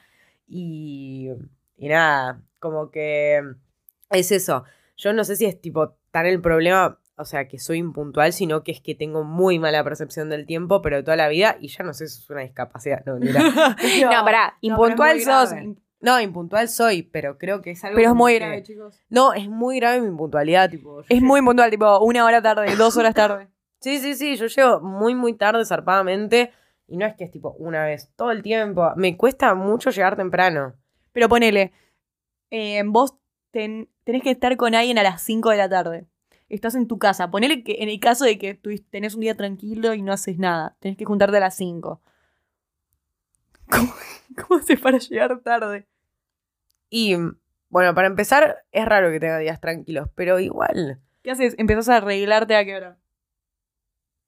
Y, 0.47 1.31
y 1.79 1.89
nada, 1.89 2.43
como 2.59 2.91
que 2.91 3.43
es 4.13 4.33
eso. 4.33 4.65
Yo 4.97 5.13
no 5.13 5.25
sé 5.25 5.37
si 5.37 5.45
es 5.47 5.61
tipo 5.61 5.97
tan 6.11 6.27
el 6.27 6.41
problema, 6.41 6.99
o 7.17 7.25
sea, 7.25 7.49
que 7.49 7.59
soy 7.59 7.79
impuntual, 7.79 8.33
sino 8.33 8.63
que 8.63 8.73
es 8.73 8.81
que 8.81 8.95
tengo 8.95 9.25
muy 9.25 9.59
mala 9.59 9.83
percepción 9.85 10.29
del 10.31 10.47
tiempo, 10.47 10.83
pero 10.83 10.97
de 10.97 11.03
toda 11.03 11.17
la 11.17 11.29
vida, 11.29 11.57
y 11.61 11.69
ya 11.69 11.85
no 11.85 11.95
sé 11.95 12.07
si 12.09 12.21
es 12.23 12.31
una 12.31 12.43
discapacidad. 12.43 13.05
No, 13.07 13.17
mira. 13.17 13.41
No, 14.03 14.25
pará, 14.25 14.57
impuntual 14.61 15.17
es 15.17 15.25
sos. 15.25 15.51
No, 16.01 16.21
impuntual 16.21 16.69
soy, 16.69 17.03
pero 17.05 17.39
creo 17.39 17.63
que 17.63 17.71
es 17.71 17.85
algo. 17.85 17.97
Pero 17.97 18.09
es 18.11 18.15
muy 18.17 18.33
que- 18.33 18.39
grave, 18.41 18.63
chicos. 18.65 19.01
No, 19.09 19.35
es 19.35 19.49
muy 19.49 19.79
grave 19.79 20.01
mi 20.01 20.09
impuntualidad, 20.09 20.69
tipo. 20.69 21.03
Es 21.09 21.23
muy 21.23 21.39
impuntual, 21.39 21.71
tipo, 21.71 22.01
una 22.01 22.25
hora 22.25 22.43
tarde, 22.43 22.67
dos 22.77 22.97
horas 22.97 23.15
tarde. 23.15 23.49
Sí, 23.81 23.99
sí, 23.99 24.15
sí, 24.15 24.37
yo 24.37 24.47
llego 24.47 24.81
muy, 24.81 25.15
muy 25.15 25.35
tarde, 25.35 25.65
zarpadamente. 25.65 26.53
Y 26.89 26.97
no 26.97 27.07
es 27.07 27.15
que 27.15 27.25
es 27.25 27.31
tipo 27.31 27.53
una 27.59 27.85
vez, 27.85 28.11
todo 28.17 28.33
el 28.33 28.43
tiempo. 28.43 28.93
Me 28.97 29.17
cuesta 29.17 29.55
mucho 29.55 29.91
llegar 29.91 30.17
temprano. 30.17 30.75
Pero 31.13 31.29
ponele, 31.29 31.73
eh, 32.51 32.83
vos 32.85 33.15
ten- 33.53 33.89
tenés 34.05 34.23
que 34.23 34.31
estar 34.33 34.57
con 34.57 34.75
alguien 34.75 34.99
a 34.99 35.03
las 35.05 35.23
5 35.23 35.51
de 35.51 35.57
la 35.59 35.69
tarde. 35.69 36.07
Estás 36.49 36.75
en 36.75 36.87
tu 36.89 36.99
casa. 36.99 37.31
Ponele 37.31 37.63
que 37.65 37.77
en 37.81 37.89
el 37.89 38.01
caso 38.01 38.25
de 38.25 38.37
que 38.39 38.55
tú 38.55 38.71
tenés 38.91 39.15
un 39.15 39.21
día 39.21 39.37
tranquilo 39.37 39.95
y 39.95 40.03
no 40.03 40.13
haces 40.13 40.39
nada, 40.39 40.77
tenés 40.81 40.99
que 40.99 41.05
juntarte 41.05 41.37
a 41.37 41.41
las 41.41 41.55
5. 41.57 42.03
¿Cómo, 43.71 43.93
cómo 44.37 44.61
haces 44.61 44.81
para 44.81 44.99
llegar 44.99 45.41
tarde? 45.41 45.87
Y 46.91 47.17
bueno, 47.71 47.95
para 47.95 48.09
empezar, 48.09 48.65
es 48.71 48.85
raro 48.85 49.11
que 49.11 49.21
tenga 49.21 49.39
días 49.39 49.61
tranquilos, 49.61 50.09
pero 50.15 50.39
igual. 50.41 51.01
¿Qué 51.23 51.31
haces? 51.31 51.55
¿Empezás 51.57 51.89
a 51.89 51.97
arreglarte 51.99 52.55
a 52.57 52.65
qué 52.65 52.77
hora? 52.77 52.99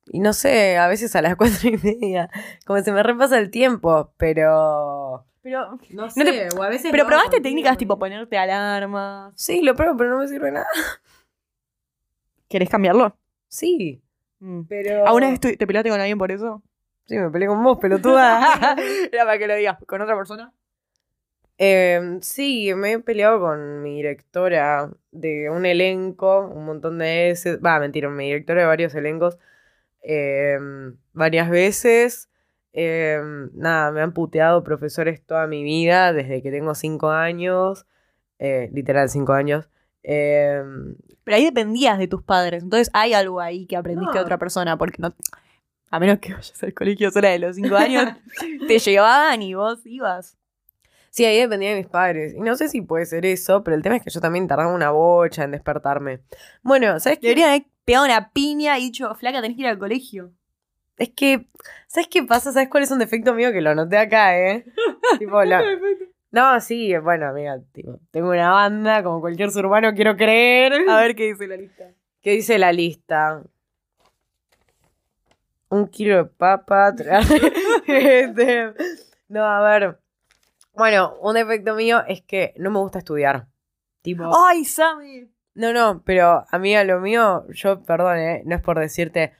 Y 0.06 0.20
no 0.20 0.32
sé, 0.32 0.76
a 0.78 0.86
veces 0.88 1.14
a 1.16 1.22
las 1.22 1.36
cuatro 1.36 1.68
y 1.68 1.76
media. 1.78 2.30
Como 2.66 2.80
se 2.82 2.92
me 2.92 3.02
repasa 3.02 3.38
el 3.38 3.50
tiempo, 3.50 4.12
pero. 4.16 5.26
Pero, 5.44 5.78
No 5.90 6.08
sé, 6.10 6.48
o 6.56 6.62
a 6.62 6.70
veces. 6.70 6.90
pero 6.90 7.04
no, 7.04 7.08
probaste 7.10 7.38
técnicas 7.40 7.76
tipo 7.76 7.98
ponerte 7.98 8.38
alarmas. 8.38 9.34
Sí, 9.36 9.60
lo 9.60 9.74
pruebo, 9.76 9.94
pero 9.96 10.08
no 10.10 10.18
me 10.20 10.26
sirve 10.26 10.50
nada. 10.50 10.66
¿Querés 12.48 12.68
cambiarlo? 12.70 13.16
Sí, 13.48 14.00
Mm. 14.40 14.62
pero. 14.68 15.06
¿Alguna 15.06 15.30
vez 15.30 15.40
te 15.40 15.66
peleaste 15.66 15.88
con 15.90 16.00
alguien 16.00 16.18
por 16.18 16.32
eso? 16.32 16.62
Sí, 17.06 17.16
me 17.18 17.30
peleé 17.30 17.46
con 17.48 17.62
vos, 17.62 17.78
pelotuda. 17.78 18.74
Era 19.12 19.24
para 19.24 19.38
que 19.38 19.46
lo 19.46 19.54
digas. 19.54 19.78
¿Con 19.86 20.00
otra 20.02 20.16
persona? 20.16 20.52
Eh, 21.58 22.18
sí, 22.20 22.74
me 22.74 22.92
he 22.92 22.98
peleado 22.98 23.38
con 23.40 23.82
mi 23.82 23.96
directora 23.96 24.90
de 25.12 25.50
un 25.50 25.66
elenco, 25.66 26.40
un 26.40 26.64
montón 26.64 26.98
de 26.98 27.28
veces. 27.28 27.58
Va, 27.64 27.78
mentira, 27.78 28.08
mi 28.10 28.24
directora 28.26 28.62
de 28.62 28.66
varios 28.66 28.94
elencos. 28.94 29.38
eh, 30.02 30.58
varias 31.12 31.48
veces. 31.50 32.28
Eh, 32.76 33.20
nada, 33.54 33.92
me 33.92 34.00
han 34.02 34.12
puteado 34.12 34.64
profesores 34.64 35.24
toda 35.24 35.46
mi 35.46 35.62
vida, 35.62 36.12
desde 36.12 36.42
que 36.42 36.50
tengo 36.50 36.74
cinco 36.74 37.10
años. 37.10 37.86
eh, 38.40 38.68
literal, 38.74 39.08
cinco 39.08 39.32
años. 39.32 39.68
Eh, 40.02 40.60
Pero 41.22 41.36
ahí 41.36 41.44
dependías 41.44 41.98
de 41.98 42.08
tus 42.08 42.22
padres. 42.22 42.62
Entonces 42.64 42.90
hay 42.92 43.14
algo 43.14 43.40
ahí 43.40 43.66
que 43.66 43.76
aprendiste 43.76 44.14
de 44.18 44.20
otra 44.24 44.38
persona. 44.38 44.76
Porque 44.76 44.96
no. 45.00 45.14
A 45.90 46.00
menos 46.00 46.18
que 46.18 46.32
vayas 46.34 46.60
al 46.62 46.74
colegio 46.74 47.10
sola 47.12 47.28
de 47.30 47.38
los 47.38 47.54
cinco 47.56 47.76
años, 47.76 48.04
te 48.68 48.78
llevaban 48.80 49.40
y 49.42 49.54
vos 49.54 49.86
ibas. 49.86 50.36
sí, 51.10 51.24
ahí 51.24 51.38
dependía 51.38 51.70
de 51.70 51.76
mis 51.76 51.86
padres. 51.86 52.34
Y 52.34 52.40
no 52.40 52.56
sé 52.56 52.68
si 52.68 52.80
puede 52.82 53.06
ser 53.06 53.24
eso, 53.24 53.62
pero 53.62 53.76
el 53.76 53.82
tema 53.82 53.96
es 53.96 54.02
que 54.02 54.10
yo 54.10 54.20
también 54.20 54.48
tardaba 54.48 54.74
una 54.74 54.90
bocha 54.90 55.44
en 55.44 55.52
despertarme. 55.52 56.20
Bueno, 56.62 56.98
¿sabes 56.98 57.20
qué? 57.20 57.28
Deberían 57.28 57.50
haber 57.50 57.64
pegado 57.84 58.04
una 58.06 58.30
piña 58.32 58.76
y 58.78 58.86
dicho, 58.86 59.14
flaca, 59.14 59.40
tenés 59.40 59.56
que 59.56 59.62
ir 59.62 59.68
al 59.68 59.78
colegio. 59.78 60.32
Es 60.96 61.10
que, 61.10 61.46
¿sabes 61.88 62.08
qué 62.08 62.22
pasa? 62.22 62.52
¿Sabes 62.52 62.68
cuál 62.68 62.84
es 62.84 62.90
un 62.90 62.98
defecto 63.00 63.34
mío 63.34 63.52
que 63.52 63.60
lo 63.60 63.70
anoté 63.70 63.98
acá, 63.98 64.38
eh? 64.38 64.64
tipo, 65.18 65.42
la- 65.44 65.62
No, 66.30 66.60
sí, 66.60 66.96
bueno, 66.98 67.28
amiga, 67.28 67.58
tipo, 67.72 67.98
tengo 68.10 68.30
una 68.30 68.50
banda, 68.50 69.02
como 69.02 69.20
cualquier 69.20 69.50
ser 69.50 69.66
humano, 69.66 69.92
quiero 69.94 70.16
creer. 70.16 70.72
A 70.88 71.00
ver 71.00 71.14
qué 71.14 71.24
dice 71.32 71.46
la 71.46 71.56
lista. 71.56 71.84
¿Qué 72.22 72.30
dice 72.32 72.58
la 72.58 72.72
lista? 72.72 73.42
Un 75.68 75.88
kilo 75.88 76.16
de 76.16 76.24
papa. 76.26 76.94
Este, 77.86 78.72
no, 79.28 79.44
a 79.44 79.60
ver. 79.62 79.98
Bueno, 80.74 81.16
un 81.20 81.34
defecto 81.34 81.74
mío 81.74 82.02
es 82.06 82.22
que 82.22 82.54
no 82.56 82.70
me 82.70 82.78
gusta 82.78 82.98
estudiar. 82.98 83.46
Tipo. 84.02 84.30
¡Ay, 84.46 84.64
Sammy! 84.64 85.30
No, 85.54 85.72
no, 85.72 86.02
pero 86.04 86.44
amiga, 86.50 86.82
lo 86.84 86.98
mío, 87.00 87.46
yo, 87.50 87.82
perdón, 87.84 88.18
eh, 88.18 88.42
no 88.44 88.56
es 88.56 88.62
por 88.62 88.78
decirte, 88.78 89.34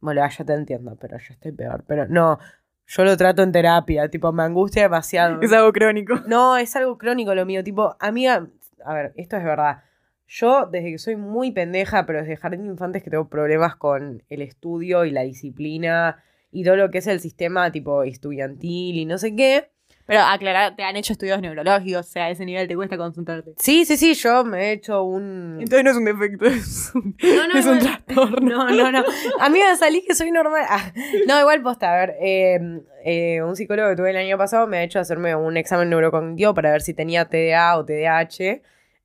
bueno, 0.00 0.26
ya 0.28 0.44
te 0.44 0.52
entiendo, 0.52 0.96
pero 1.00 1.18
yo 1.18 1.32
estoy 1.32 1.52
peor. 1.52 1.84
Pero 1.86 2.06
no, 2.08 2.38
yo 2.86 3.04
lo 3.04 3.16
trato 3.16 3.42
en 3.42 3.52
terapia, 3.52 4.08
tipo, 4.08 4.32
me 4.32 4.42
angustia 4.42 4.82
demasiado. 4.82 5.40
Es 5.42 5.52
algo 5.52 5.72
crónico. 5.72 6.20
No, 6.26 6.56
es 6.56 6.74
algo 6.76 6.98
crónico 6.98 7.34
lo 7.34 7.44
mío, 7.44 7.62
tipo, 7.62 7.96
amiga, 8.00 8.48
a 8.84 8.94
ver, 8.94 9.12
esto 9.16 9.36
es 9.36 9.44
verdad. 9.44 9.82
Yo, 10.26 10.66
desde 10.66 10.92
que 10.92 10.98
soy 10.98 11.16
muy 11.16 11.52
pendeja, 11.52 12.04
pero 12.06 12.20
desde 12.20 12.36
jardín 12.36 12.64
de 12.64 12.68
infantes 12.68 13.02
que 13.02 13.10
tengo 13.10 13.28
problemas 13.28 13.76
con 13.76 14.22
el 14.28 14.42
estudio 14.42 15.04
y 15.04 15.10
la 15.10 15.22
disciplina 15.22 16.22
y 16.50 16.64
todo 16.64 16.76
lo 16.76 16.90
que 16.90 16.98
es 16.98 17.06
el 17.06 17.20
sistema, 17.20 17.72
tipo, 17.72 18.02
estudiantil 18.02 18.96
y 18.96 19.06
no 19.06 19.18
sé 19.18 19.34
qué. 19.34 19.70
Pero 20.08 20.22
aclarar, 20.22 20.74
te 20.74 20.82
han 20.84 20.96
hecho 20.96 21.12
estudios 21.12 21.38
neurológicos, 21.42 22.06
o 22.06 22.10
sea, 22.10 22.24
a 22.24 22.30
ese 22.30 22.46
nivel 22.46 22.66
te 22.66 22.74
cuesta 22.74 22.96
concentrarte. 22.96 23.52
Sí, 23.58 23.84
sí, 23.84 23.98
sí, 23.98 24.14
yo 24.14 24.42
me 24.42 24.70
he 24.70 24.72
hecho 24.72 25.02
un... 25.02 25.58
Entonces 25.60 25.84
no 25.84 25.90
es 25.90 25.96
un 25.98 26.04
defecto, 26.06 26.46
es 26.46 26.92
un, 26.94 27.14
No, 27.22 27.46
no, 27.46 27.58
es 27.58 27.66
un 27.66 27.78
trastorno. 28.06 28.70
No, 28.70 28.70
no, 28.70 28.90
no. 28.90 29.04
Amiga, 29.38 29.76
salí 29.76 30.02
que 30.02 30.14
soy 30.14 30.30
normal. 30.30 30.64
Ah, 30.66 30.94
no, 31.26 31.38
igual 31.38 31.60
posta. 31.60 31.92
A 31.92 31.96
ver, 31.98 32.16
eh, 32.22 32.58
eh, 33.04 33.42
un 33.42 33.54
psicólogo 33.54 33.90
que 33.90 33.96
tuve 33.96 34.08
el 34.08 34.16
año 34.16 34.38
pasado 34.38 34.66
me 34.66 34.78
ha 34.78 34.82
hecho 34.82 34.98
hacerme 34.98 35.36
un 35.36 35.58
examen 35.58 35.90
neurocognitivo 35.90 36.54
para 36.54 36.72
ver 36.72 36.80
si 36.80 36.94
tenía 36.94 37.26
TDA 37.26 37.76
o 37.76 37.84
TDAH. 37.84 38.62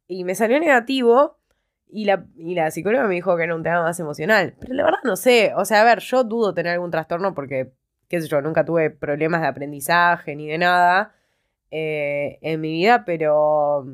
Y 0.08 0.24
me 0.24 0.36
salió 0.36 0.58
negativo. 0.58 1.38
Y 1.90 2.06
la, 2.06 2.26
y 2.38 2.56
la 2.56 2.72
psicóloga 2.72 3.08
me 3.10 3.16
dijo 3.16 3.36
que 3.36 3.44
era 3.44 3.54
un 3.56 3.64
tema 3.64 3.84
más 3.84 4.00
emocional. 4.00 4.56
Pero 4.58 4.74
la 4.74 4.86
verdad 4.86 5.00
no 5.04 5.18
sé. 5.18 5.52
O 5.58 5.66
sea, 5.66 5.82
a 5.82 5.84
ver, 5.84 6.00
yo 6.00 6.24
dudo 6.24 6.54
tener 6.54 6.72
algún 6.72 6.92
trastorno 6.92 7.34
porque, 7.34 7.74
sé 8.22 8.28
yo, 8.28 8.42
nunca 8.42 8.66
tuve 8.66 8.90
problemas 8.90 9.42
de 9.42 9.48
aprendizaje 9.48 10.36
ni 10.36 10.48
de 10.48 10.58
nada 10.58 11.14
eh, 11.72 12.40
en 12.42 12.62
mi 12.62 12.72
vida, 12.72 13.04
pero. 13.06 13.86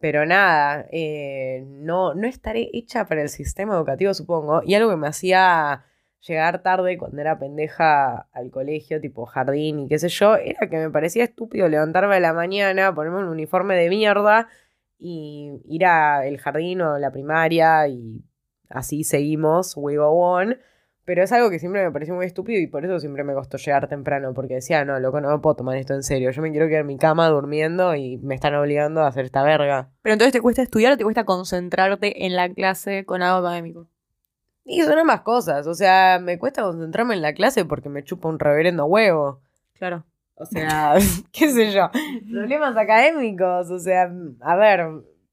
Pero 0.00 0.24
nada, 0.26 0.86
eh, 0.92 1.64
no, 1.66 2.14
no 2.14 2.26
estaré 2.28 2.70
hecha 2.72 3.04
para 3.06 3.22
el 3.22 3.28
sistema 3.28 3.74
educativo, 3.74 4.14
supongo. 4.14 4.62
Y 4.64 4.74
algo 4.74 4.90
que 4.90 4.96
me 4.96 5.08
hacía 5.08 5.84
llegar 6.20 6.62
tarde 6.62 6.98
cuando 6.98 7.20
era 7.20 7.38
pendeja 7.38 8.28
al 8.32 8.50
colegio, 8.50 9.00
tipo 9.00 9.26
jardín 9.26 9.80
y 9.80 9.88
qué 9.88 9.98
sé 9.98 10.08
yo, 10.08 10.36
era 10.36 10.68
que 10.68 10.76
me 10.78 10.90
parecía 10.90 11.24
estúpido 11.24 11.68
levantarme 11.68 12.16
a 12.16 12.20
la 12.20 12.32
mañana, 12.32 12.94
ponerme 12.94 13.18
un 13.18 13.28
uniforme 13.28 13.76
de 13.76 13.88
mierda 13.88 14.48
y 14.98 15.60
ir 15.68 15.86
al 15.86 16.36
jardín 16.38 16.80
o 16.82 16.98
la 16.98 17.10
primaria 17.12 17.86
y 17.88 18.22
así 18.68 19.04
seguimos, 19.04 19.76
we 19.76 19.96
go. 19.96 20.40
Pero 21.08 21.22
es 21.22 21.32
algo 21.32 21.48
que 21.48 21.58
siempre 21.58 21.82
me 21.82 21.90
pareció 21.90 22.14
muy 22.14 22.26
estúpido 22.26 22.60
y 22.60 22.66
por 22.66 22.84
eso 22.84 23.00
siempre 23.00 23.24
me 23.24 23.32
costó 23.32 23.56
llegar 23.56 23.88
temprano, 23.88 24.34
porque 24.34 24.56
decía, 24.56 24.84
no, 24.84 25.00
loco, 25.00 25.22
no 25.22 25.30
me 25.30 25.38
puedo 25.38 25.56
tomar 25.56 25.78
esto 25.78 25.94
en 25.94 26.02
serio. 26.02 26.30
Yo 26.32 26.42
me 26.42 26.50
quiero 26.50 26.68
quedar 26.68 26.82
en 26.82 26.86
mi 26.86 26.98
cama 26.98 27.30
durmiendo 27.30 27.94
y 27.94 28.18
me 28.18 28.34
están 28.34 28.54
obligando 28.54 29.00
a 29.00 29.06
hacer 29.06 29.24
esta 29.24 29.42
verga. 29.42 29.88
Pero 30.02 30.12
entonces 30.12 30.34
te 30.34 30.42
cuesta 30.42 30.60
estudiar 30.60 30.92
o 30.92 30.96
te 30.98 31.04
cuesta 31.04 31.24
concentrarte 31.24 32.26
en 32.26 32.36
la 32.36 32.50
clase 32.50 33.06
con 33.06 33.22
algo 33.22 33.38
académico. 33.38 33.88
Y 34.66 34.82
son 34.82 34.98
ambas 34.98 35.22
cosas. 35.22 35.66
O 35.66 35.72
sea, 35.72 36.18
me 36.20 36.38
cuesta 36.38 36.62
concentrarme 36.62 37.14
en 37.14 37.22
la 37.22 37.32
clase 37.32 37.64
porque 37.64 37.88
me 37.88 38.04
chupa 38.04 38.28
un 38.28 38.38
reverendo 38.38 38.84
huevo. 38.84 39.40
Claro. 39.78 40.04
O 40.34 40.44
sea, 40.44 40.92
qué 41.32 41.48
sé 41.48 41.72
yo. 41.72 41.90
Problemas 42.30 42.76
académicos. 42.76 43.70
O 43.70 43.78
sea, 43.78 44.12
a 44.42 44.56
ver, 44.56 44.90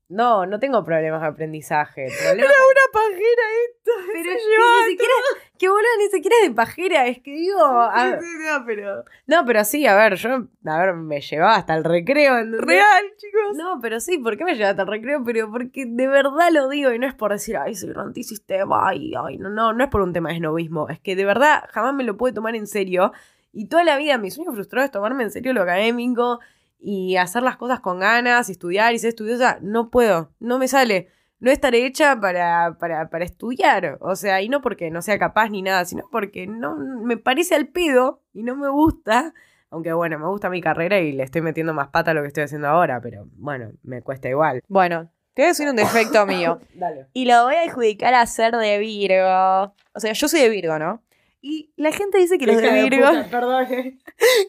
no, 0.07 0.45
no 0.45 0.59
tengo 0.59 0.83
problemas 0.83 1.21
de 1.21 1.27
aprendizaje. 1.27 2.07
Problemas 2.23 2.53
una 2.53 2.91
pajera 2.93 3.43
esto. 3.67 3.91
pero 4.13 4.23
que 4.23 4.29
ni 4.29 4.91
siquiera, 4.91 5.13
que 5.57 5.67
boludo, 5.69 5.81
ni 5.99 6.09
siquiera 6.09 6.35
es 6.43 6.49
de 6.49 6.55
pajera, 6.55 7.07
es 7.07 7.19
que 7.21 7.31
digo, 7.31 7.59
a- 7.63 8.19
pero... 8.65 9.03
no, 9.27 9.45
pero 9.45 9.63
sí, 9.63 9.85
a 9.87 9.95
ver, 9.95 10.15
yo, 10.15 10.29
a 10.65 10.79
ver, 10.79 10.93
me 10.95 11.21
llevaba 11.21 11.55
hasta 11.55 11.75
el 11.75 11.83
recreo. 11.83 12.37
¿entendés? 12.37 12.65
Real, 12.65 13.03
chicos. 13.17 13.55
No, 13.57 13.79
pero 13.81 13.99
sí, 13.99 14.17
¿por 14.17 14.37
qué 14.37 14.43
me 14.45 14.55
lleva 14.55 14.69
hasta 14.69 14.81
el 14.83 14.87
recreo? 14.87 15.23
Pero 15.23 15.51
porque 15.51 15.85
de 15.85 16.07
verdad 16.07 16.49
lo 16.51 16.69
digo 16.69 16.91
y 16.93 16.99
no 16.99 17.07
es 17.07 17.13
por 17.13 17.31
decir, 17.31 17.57
ay, 17.57 17.75
soy 17.75 17.91
un 17.91 17.99
antisistema, 17.99 18.87
ay, 18.89 19.13
ay, 19.17 19.37
no, 19.37 19.49
no, 19.49 19.73
no 19.73 19.83
es 19.83 19.89
por 19.89 20.01
un 20.01 20.13
tema 20.13 20.29
de 20.29 20.35
esnovismo, 20.35 20.89
es 20.89 20.99
que 20.99 21.15
de 21.15 21.25
verdad 21.25 21.63
jamás 21.71 21.93
me 21.93 22.03
lo 22.03 22.17
pude 22.17 22.31
tomar 22.33 22.55
en 22.55 22.67
serio 22.67 23.11
y 23.53 23.67
toda 23.67 23.83
la 23.83 23.97
vida 23.97 24.17
mi 24.17 24.31
sueño 24.31 24.51
frustrado 24.51 24.85
es 24.85 24.91
tomarme 24.91 25.23
en 25.23 25.31
serio 25.31 25.53
lo 25.53 25.61
académico 25.61 26.39
y 26.79 27.15
hacer 27.15 27.41
las 27.41 27.57
cosas 27.57 27.79
con 27.79 27.99
ganas, 27.99 28.49
y 28.49 28.51
estudiar 28.51 28.93
y 28.93 28.99
ser 28.99 29.09
estudiosa, 29.09 29.57
no 29.61 29.89
puedo, 29.89 30.29
no 30.39 30.59
me 30.59 30.67
sale. 30.67 31.09
No 31.45 31.51
estaré 31.51 31.85
hecha 31.85 32.19
para, 32.19 32.75
para, 32.79 33.07
para 33.11 33.23
estudiar. 33.23 33.99
O 34.01 34.15
sea, 34.15 34.41
y 34.41 34.49
no 34.49 34.63
porque 34.63 34.89
no 34.89 35.03
sea 35.03 35.19
capaz 35.19 35.49
ni 35.49 35.61
nada, 35.61 35.85
sino 35.85 36.01
porque 36.11 36.47
no 36.47 36.75
me 36.75 37.17
parece 37.17 37.53
al 37.53 37.67
pedo 37.67 38.23
y 38.33 38.41
no 38.41 38.55
me 38.55 38.67
gusta. 38.67 39.31
Aunque 39.69 39.93
bueno, 39.93 40.17
me 40.17 40.25
gusta 40.27 40.49
mi 40.49 40.59
carrera 40.59 40.99
y 40.99 41.11
le 41.11 41.21
estoy 41.21 41.43
metiendo 41.43 41.71
más 41.71 41.89
pata 41.89 42.09
a 42.09 42.13
lo 42.15 42.23
que 42.23 42.29
estoy 42.29 42.45
haciendo 42.45 42.67
ahora, 42.67 42.99
pero 42.99 43.27
bueno, 43.35 43.71
me 43.83 44.01
cuesta 44.01 44.27
igual. 44.27 44.63
Bueno, 44.67 45.11
te 45.35 45.43
voy 45.43 45.45
a 45.45 45.49
decir 45.49 45.69
un 45.69 45.75
defecto 45.75 46.25
mío. 46.25 46.59
Dale. 46.73 47.05
Y 47.13 47.25
lo 47.25 47.43
voy 47.43 47.53
a 47.53 47.61
adjudicar 47.61 48.15
a 48.15 48.25
ser 48.25 48.55
de 48.55 48.79
Virgo. 48.79 49.75
O 49.93 49.99
sea, 49.99 50.13
yo 50.13 50.27
soy 50.27 50.39
de 50.41 50.49
Virgo, 50.49 50.79
¿no? 50.79 51.03
Y 51.41 51.71
la 51.77 51.91
gente 51.91 52.17
dice 52.17 52.39
que 52.39 52.47
los 52.47 52.57
de 52.57 52.71
Virgo... 52.71 53.05
perdón. 53.29 53.67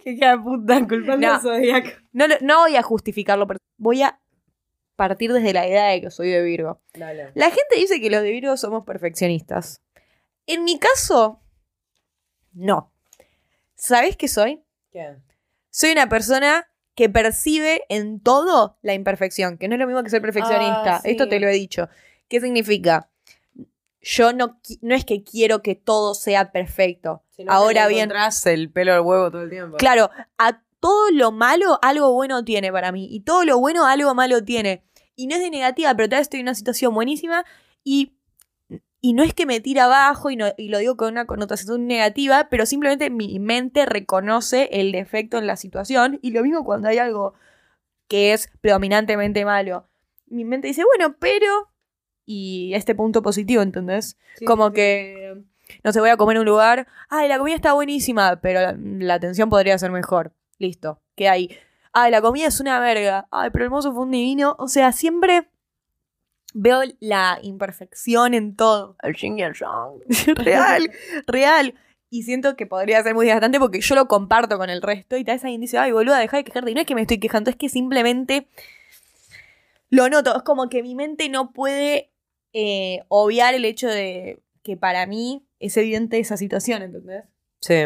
Hija 0.07 0.31
de 0.31 0.39
puta, 0.43 0.79
culpando 0.89 1.27
No. 1.27 1.35
al 1.35 1.41
zodiaco. 1.43 1.89
No, 2.15 2.25
no 2.41 2.61
voy 2.61 2.77
a 2.77 2.83
justificarlo, 2.83 3.47
pero 3.47 3.59
voy 3.77 4.01
a 4.01 4.19
partir 4.97 5.33
desde 5.33 5.53
la 5.53 5.67
idea 5.67 5.89
de 5.89 6.01
que 6.01 6.11
soy 6.11 6.31
de 6.31 6.43
Virgo. 6.43 6.81
La 6.95 7.51
gente 7.51 7.77
dice 7.77 8.01
que 8.01 8.11
los 8.11 8.23
de 8.23 8.31
Virgo 8.31 8.57
somos 8.57 8.85
perfeccionistas. 8.85 9.83
En 10.47 10.65
mi 10.65 10.79
caso, 10.79 11.41
no. 12.53 12.93
¿Sabés 13.75 14.17
qué 14.17 14.29
soy? 14.29 14.63
¿Qué? 14.91 15.17
Soy 15.71 15.93
una 15.93 16.09
persona 16.09 16.69
que 16.95 17.11
percibe 17.11 17.85
en 17.91 18.21
todo 18.21 18.79
la 18.81 18.95
imperfección, 18.95 19.59
que 19.59 19.69
no 19.69 19.75
es 19.75 19.81
lo 19.81 19.87
mismo 19.87 20.03
que 20.03 20.11
ser 20.11 20.23
perfeccionista. 20.23 20.97
Ah, 20.97 21.01
sí. 21.03 21.11
Esto 21.11 21.29
te 21.29 21.39
lo 21.39 21.49
he 21.49 21.53
dicho. 21.53 21.89
¿Qué 22.29 22.41
significa? 22.41 23.11
Yo 24.01 24.33
no, 24.33 24.61
no 24.81 24.95
es 24.95 25.05
que 25.05 25.23
quiero 25.23 25.63
que 25.63 25.75
todo 25.75 26.15
sea 26.15 26.53
perfecto. 26.53 27.23
Ahora 27.49 27.87
bien, 27.89 28.11
el 28.45 28.71
pelo 28.71 28.95
al 28.95 29.01
huevo 29.01 29.31
todo 29.31 29.43
el 29.43 29.51
tiempo. 29.51 29.77
Claro, 29.77 30.11
a 30.39 30.63
todo 30.81 31.11
lo 31.11 31.33
malo 31.33 31.79
algo 31.83 32.13
bueno 32.13 32.45
tiene 32.45 32.71
para 32.73 32.93
mí. 32.93 33.09
Y 33.11 33.21
todo 33.21 33.45
lo 33.45 33.59
bueno 33.59 33.87
algo 33.87 34.15
malo 34.15 34.43
tiene. 34.45 34.85
Y 35.15 35.27
no 35.27 35.35
es 35.37 35.41
de 35.41 35.51
negativa, 35.51 35.95
pero 35.95 36.09
tal 36.09 36.19
vez 36.19 36.23
estoy 36.27 36.41
en 36.41 36.45
una 36.47 36.55
situación 36.55 36.95
buenísima 36.95 37.45
y, 37.83 38.13
y 39.01 39.13
no 39.15 39.23
es 39.23 39.33
que 39.35 39.47
me 39.47 39.61
tira 39.61 39.85
abajo 39.85 40.31
y, 40.31 40.37
no- 40.37 40.53
y 40.59 40.69
lo 40.69 40.79
digo 40.79 40.97
con 40.97 41.13
una 41.13 41.27
connotación 41.27 41.87
negativa, 41.87 42.49
pero 42.51 42.67
simplemente 42.67 43.09
mi 43.11 43.39
mente 43.39 43.87
reconoce 43.87 44.69
el 44.73 44.93
defecto 44.93 45.39
en 45.39 45.47
la 45.47 45.57
situación. 45.57 46.19
Y 46.23 46.33
lo 46.33 46.43
mismo 46.43 46.65
cuando 46.65 46.89
hay 46.89 46.99
algo 46.99 47.35
que 48.09 48.33
es 48.33 48.51
predominantemente 48.61 49.45
malo. 49.45 49.89
Mi 50.27 50.45
mente 50.45 50.69
dice, 50.69 50.83
bueno, 50.85 51.17
pero... 51.19 51.71
Y 52.29 52.73
este 52.75 52.97
punto 52.97 53.23
positivo, 53.23 53.63
¿entendés? 53.63 54.19
Sí, 54.37 54.45
Como 54.45 54.69
sí, 54.69 54.75
que, 54.75 55.45
no 55.85 55.93
sé, 55.93 56.01
voy 56.01 56.11
a 56.11 56.17
comer 56.17 56.35
en 56.37 56.41
un 56.41 56.47
lugar, 56.47 56.89
ay, 57.09 57.29
la 57.29 57.39
comida 57.39 57.55
está 57.55 57.73
buenísima, 57.73 58.41
pero 58.41 58.61
la, 58.61 58.77
la 58.77 59.15
atención 59.15 59.49
podría 59.49 59.79
ser 59.79 59.93
mejor. 59.93 60.33
Listo, 60.59 61.01
queda 61.15 61.33
ahí. 61.33 61.57
Ay, 61.93 62.11
la 62.11 62.21
comida 62.21 62.47
es 62.47 62.61
una 62.61 62.79
verga. 62.81 63.27
Ay, 63.31 63.51
pero 63.53 63.65
el 63.65 63.71
mozo 63.71 63.93
fue 63.93 64.03
un 64.03 64.11
divino. 64.11 64.55
O 64.59 64.69
sea, 64.69 64.93
siempre 64.93 65.49
veo 66.53 66.83
la 67.01 67.39
imperfección 67.43 68.35
en 68.35 68.57
todo. 68.57 68.97
El 69.03 69.15
yin 69.15 69.39
y 69.39 69.43
el 69.43 69.55
yang. 69.55 70.01
real, 70.37 70.91
real. 71.27 71.75
Y 72.09 72.23
siento 72.23 72.57
que 72.57 72.67
podría 72.67 73.03
ser 73.03 73.15
muy 73.15 73.27
desgastante 73.27 73.59
porque 73.59 73.81
yo 73.81 73.95
lo 73.95 74.09
comparto 74.09 74.59
con 74.59 74.71
el 74.71 74.81
resto 74.81 75.17
y 75.17 75.25
tal 75.25 75.37
vez 75.37 75.45
alguien 75.45 75.61
dice, 75.61 75.79
ay, 75.79 75.93
boluda, 75.93 76.19
deja 76.19 76.37
de 76.37 76.45
quejarte. 76.45 76.71
Y 76.71 76.75
no 76.75 76.81
es 76.81 76.87
que 76.87 76.95
me 76.95 77.03
estoy 77.03 77.19
quejando, 77.19 77.51
es 77.51 77.57
que 77.57 77.69
simplemente 77.69 78.49
lo 79.91 80.09
noto. 80.09 80.37
Es 80.37 80.43
como 80.43 80.69
que 80.69 80.83
mi 80.83 80.95
mente 80.95 81.29
no 81.29 81.53
puede 81.53 82.11
eh, 82.53 83.05
obviar 83.09 83.55
el 83.55 83.65
hecho 83.65 83.89
de 83.89 84.43
que 84.63 84.77
para 84.77 85.07
mí 85.07 85.47
es 85.61 85.77
evidente 85.77 86.19
esa 86.19 86.37
situación, 86.37 86.83
¿entendés? 86.83 87.25
Sí. 87.61 87.85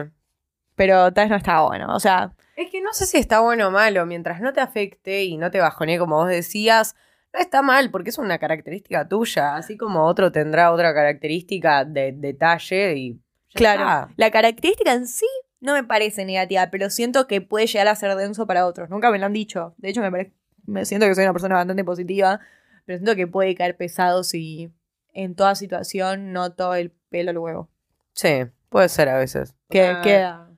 Pero 0.75 1.13
tal 1.13 1.25
vez 1.25 1.31
no 1.31 1.37
está 1.37 1.63
bueno. 1.63 1.95
O 1.95 2.01
sea, 2.01 2.35
Es 2.61 2.71
que 2.71 2.83
no 2.83 2.93
sé 2.93 3.07
si 3.07 3.17
está 3.17 3.41
bueno 3.41 3.69
o 3.69 3.71
malo, 3.71 4.05
mientras 4.05 4.43
no 4.43 4.53
te 4.53 4.61
afecte 4.61 5.25
y 5.25 5.39
no 5.39 5.51
te 5.51 5.61
bajonee 5.61 5.99
como 5.99 6.17
vos 6.17 6.29
decías, 6.29 6.95
no 7.33 7.41
está 7.41 7.63
mal, 7.63 7.91
porque 7.91 8.11
es 8.11 8.19
una 8.19 8.39
característica 8.39 9.09
tuya, 9.09 9.57
así 9.57 9.79
como 9.79 10.05
otro 10.05 10.31
tendrá 10.31 10.71
otra 10.71 10.93
característica 10.93 11.87
de 11.87 12.13
detalle 12.13 12.97
y... 12.97 13.13
ya 13.15 13.55
claro, 13.55 13.81
está. 13.81 14.09
la 14.15 14.31
característica 14.31 14.93
en 14.93 15.07
sí 15.07 15.25
no 15.61 15.73
me 15.73 15.85
parece 15.85 16.27
negativa, 16.27 16.69
pero 16.71 16.91
siento 16.91 17.27
que 17.27 17.41
puede 17.41 17.67
llegar 17.67 17.89
a 17.89 17.95
ser 17.95 18.15
denso 18.15 18.47
para 18.47 18.67
otros. 18.67 18.91
Nunca 18.91 19.11
me 19.11 19.19
lo 19.19 19.25
han 19.25 19.33
dicho. 19.33 19.75
De 19.79 19.89
hecho, 19.89 20.03
me, 20.03 20.11
pare- 20.11 20.35
me 20.67 20.85
siento 20.85 21.07
que 21.07 21.15
soy 21.15 21.25
una 21.25 21.33
persona 21.33 21.55
bastante 21.55 21.83
positiva, 21.85 22.41
pero 22.85 22.99
siento 22.99 23.17
que 23.17 23.27
puede 23.27 23.55
caer 23.55 23.77
pesado 23.79 24.23
si 24.23 24.71
en 25.15 25.35
toda 25.35 25.55
situación 25.55 26.33
noto 26.35 26.75
el 26.75 26.91
pelo 27.09 27.31
al 27.31 27.39
huevo. 27.39 27.71
Sí, 28.13 28.45
puede 28.69 28.91
ser 28.91 29.09
a 29.09 29.17
veces. 29.17 29.55
Que 29.71 29.87
Ah, 29.87 30.01
queda. 30.05 30.50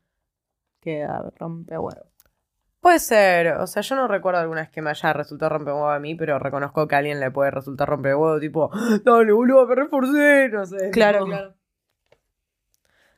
Queda 0.83 1.33
rompe 1.39 1.79
huevo. 1.79 2.11
Puede 2.81 2.99
ser, 2.99 3.53
o 3.59 3.67
sea, 3.69 3.81
yo 3.83 3.95
no 3.95 4.09
recuerdo 4.09 4.41
alguna 4.41 4.63
vez 4.63 4.71
que 4.71 4.83
me 4.83 4.91
haya 4.91 5.13
resultado 5.13 5.51
rompehuevo 5.51 5.89
a 5.89 6.01
mí, 6.01 6.17
pero 6.17 6.41
reconozco 6.41 6.89
que 6.89 6.97
a 6.97 6.99
alguien 6.99 7.21
le 7.21 7.31
puede 7.31 7.53
resultar 7.53 7.89
rompehuevo, 7.89 8.41
tipo, 8.41 8.71
dale, 9.05 9.31
boludo, 9.33 9.67
me 9.69 9.75
reforcé, 9.77 10.49
no 10.51 10.67
sé. 10.67 10.91
Claro, 10.91 11.25
claro. 11.25 11.55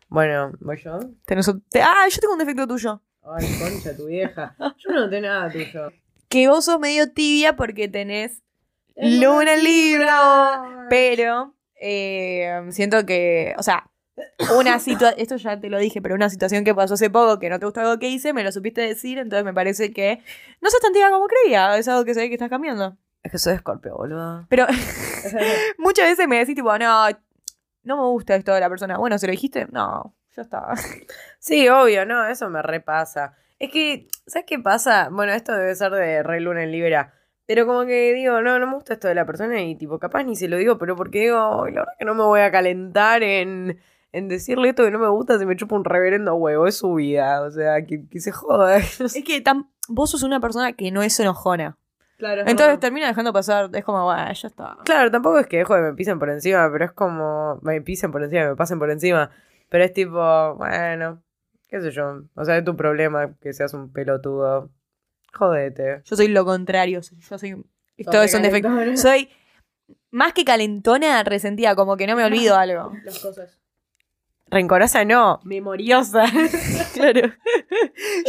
Bueno, 0.09 0.52
¿voy 0.61 0.76
yo? 0.83 0.99
Tenés 1.25 1.49
un- 1.49 1.62
te- 1.62 1.83
Ah, 1.83 2.06
yo 2.11 2.21
tengo 2.21 2.35
un 2.35 2.38
defecto 2.38 2.66
tuyo. 2.66 3.02
Ay, 3.23 3.47
concha, 3.59 3.97
tu 3.97 4.06
vieja. 4.06 4.54
Yo 4.78 4.90
no 4.92 5.09
tengo 5.09 5.26
nada 5.28 5.50
tuyo. 5.50 5.90
Que 6.28 6.47
vos 6.49 6.64
sos 6.66 6.78
medio 6.78 7.11
tibia 7.12 7.56
porque 7.56 7.88
tenés 7.88 8.42
luna 8.97 9.56
Libra. 9.56 10.87
Pero 10.90 11.54
eh, 11.80 12.66
siento 12.71 13.06
que, 13.06 13.54
o 13.59 13.62
sea, 13.62 13.90
una 14.56 14.78
situación, 14.78 15.21
esto 15.21 15.37
ya 15.37 15.59
te 15.59 15.68
lo 15.68 15.78
dije, 15.78 16.00
pero 16.00 16.14
una 16.14 16.30
situación 16.30 16.64
que 16.64 16.75
pasó 16.75 16.94
hace 16.94 17.11
poco 17.11 17.38
que 17.38 17.50
no 17.50 17.59
te 17.59 17.66
gustó 17.66 17.80
algo 17.80 17.99
que 17.99 18.09
hice, 18.09 18.33
me 18.33 18.44
lo 18.44 18.52
supiste 18.52 18.80
decir, 18.80 19.18
entonces 19.18 19.44
me 19.44 19.52
parece 19.52 19.92
que 19.92 20.23
no 20.61 20.71
sos 20.71 20.80
tan 20.80 20.92
tibia 20.92 21.11
como 21.11 21.26
creía, 21.26 21.76
es 21.76 21.88
algo 21.88 22.04
que 22.04 22.14
se 22.14 22.21
ve 22.21 22.28
que 22.28 22.35
estás 22.35 22.50
cambiando. 22.50 22.97
Es 23.23 23.33
que 23.33 23.38
soy 23.38 23.54
escorpio, 23.54 23.97
boludo. 23.97 24.47
Pero 24.49 24.66
muchas 25.78 26.06
veces 26.06 26.28
me 26.28 26.38
decís 26.38 26.54
tipo, 26.54 26.76
no, 26.78 27.09
no 27.83 27.97
me 27.97 28.02
gusta 28.04 28.35
esto 28.37 28.52
de 28.52 28.61
la 28.61 28.68
persona. 28.68 28.99
Bueno, 28.99 29.18
¿se 29.18 29.26
lo 29.26 29.30
dijiste? 29.30 29.66
No, 29.73 30.14
ya 30.37 30.42
está. 30.42 30.75
Sí, 31.38 31.68
obvio, 31.68 32.06
no, 32.06 32.26
eso 32.26 32.49
me 32.50 32.62
repasa. 32.62 33.35
Es 33.59 33.71
que, 33.71 34.09
¿sabes 34.26 34.47
qué 34.47 34.59
pasa? 34.59 35.09
Bueno, 35.11 35.33
esto 35.33 35.52
debe 35.52 35.75
ser 35.75 35.92
de 35.92 36.23
Rey 36.23 36.40
Luna 36.40 36.62
en 36.62 36.73
Libra. 36.73 37.14
Pero 37.47 37.66
como 37.66 37.85
que 37.85 38.12
digo, 38.14 38.40
no, 38.40 38.59
no 38.59 38.66
me 38.66 38.75
gusta 38.75 38.94
esto 38.94 39.09
de 39.09 39.14
la 39.14 39.26
persona 39.26 39.61
y 39.62 39.75
tipo, 39.76 39.99
capaz 39.99 40.25
ni 40.25 40.37
se 40.37 40.49
lo 40.49 40.56
digo, 40.56 40.78
pero 40.78 40.97
porque 40.97 41.21
digo, 41.21 41.64
"Ay, 41.64 41.73
la 41.73 41.80
verdad 41.80 41.92
que 41.99 42.04
no 42.06 42.14
me 42.14 42.23
voy 42.23 42.40
a 42.40 42.50
calentar 42.50 43.23
en, 43.23 43.78
en 44.14 44.28
decirle 44.28 44.68
esto 44.71 44.85
que 44.85 44.90
no 44.90 44.99
me 44.99 45.09
gusta 45.09 45.38
si 45.38 45.47
me 45.47 45.56
chupa 45.56 45.75
un 45.76 45.85
reverendo 45.85 46.35
huevo, 46.35 46.66
es 46.66 46.76
su 46.78 46.94
vida, 46.94 47.42
o 47.42 47.50
sea, 47.50 47.85
que, 47.85 48.06
que 48.09 48.21
se 48.21 48.33
joda. 48.33 48.76
Es 48.78 48.99
que 49.25 49.42
tam- 49.44 49.68
vos 49.88 50.11
sos 50.11 50.23
una 50.23 50.40
persona 50.40 50.72
que 50.72 50.90
no 50.90 51.03
es 51.03 51.18
enojona. 51.20 51.77
claro, 52.16 52.42
Entonces 52.46 52.79
termina 52.81 53.07
dejando 53.09 53.33
pasar, 53.33 53.70
es 53.72 53.85
como, 53.85 54.05
bueno, 54.05 54.33
ya 54.33 54.48
está. 54.48 54.77
Claro, 54.85 55.11
tampoco 55.11 55.38
es 55.38 55.46
que 55.46 55.59
dejo 55.59 55.74
de 55.74 55.83
me 55.83 55.92
pisen 55.94 56.18
por 56.18 56.31
encima, 56.31 56.68
pero 56.72 56.85
es 56.87 56.92
como, 56.92 57.59
me 57.62 57.81
pisen 57.83 58.11
por 58.12 58.22
encima, 58.22 58.48
me 58.48 58.57
pasen 58.57 58.79
por 58.79 58.90
encima, 58.90 59.31
pero 59.68 59.85
es 59.85 59.92
tipo, 59.92 60.55
bueno, 60.57 61.22
qué 61.68 61.81
sé 61.81 61.90
yo, 61.90 62.22
o 62.35 62.44
sea, 62.44 62.57
es 62.57 62.64
tu 62.64 62.77
problema 62.77 63.35
que 63.40 63.53
seas 63.53 63.74
un 63.74 63.92
pelotudo. 63.92 64.70
Jodete. 65.33 66.03
Yo 66.05 66.14
soy 66.16 66.29
lo 66.29 66.44
contrario. 66.44 67.00
Yo 67.00 67.38
soy. 67.38 67.64
Esto 67.96 68.22
es 68.22 68.35
un 68.35 68.42
defecto. 68.42 68.68
Soy 68.96 69.29
más 70.12 70.33
que 70.33 70.44
calentona, 70.44 71.24
resentida, 71.24 71.74
como 71.74 71.96
que 71.96 72.07
no 72.07 72.14
me 72.14 72.24
olvido 72.24 72.57
algo. 72.57 72.92
Las 73.05 73.18
cosas. 73.18 73.59
Rencorosa 74.50 75.04
no, 75.04 75.40
memoriosa. 75.44 76.24
Claro. 76.94 77.33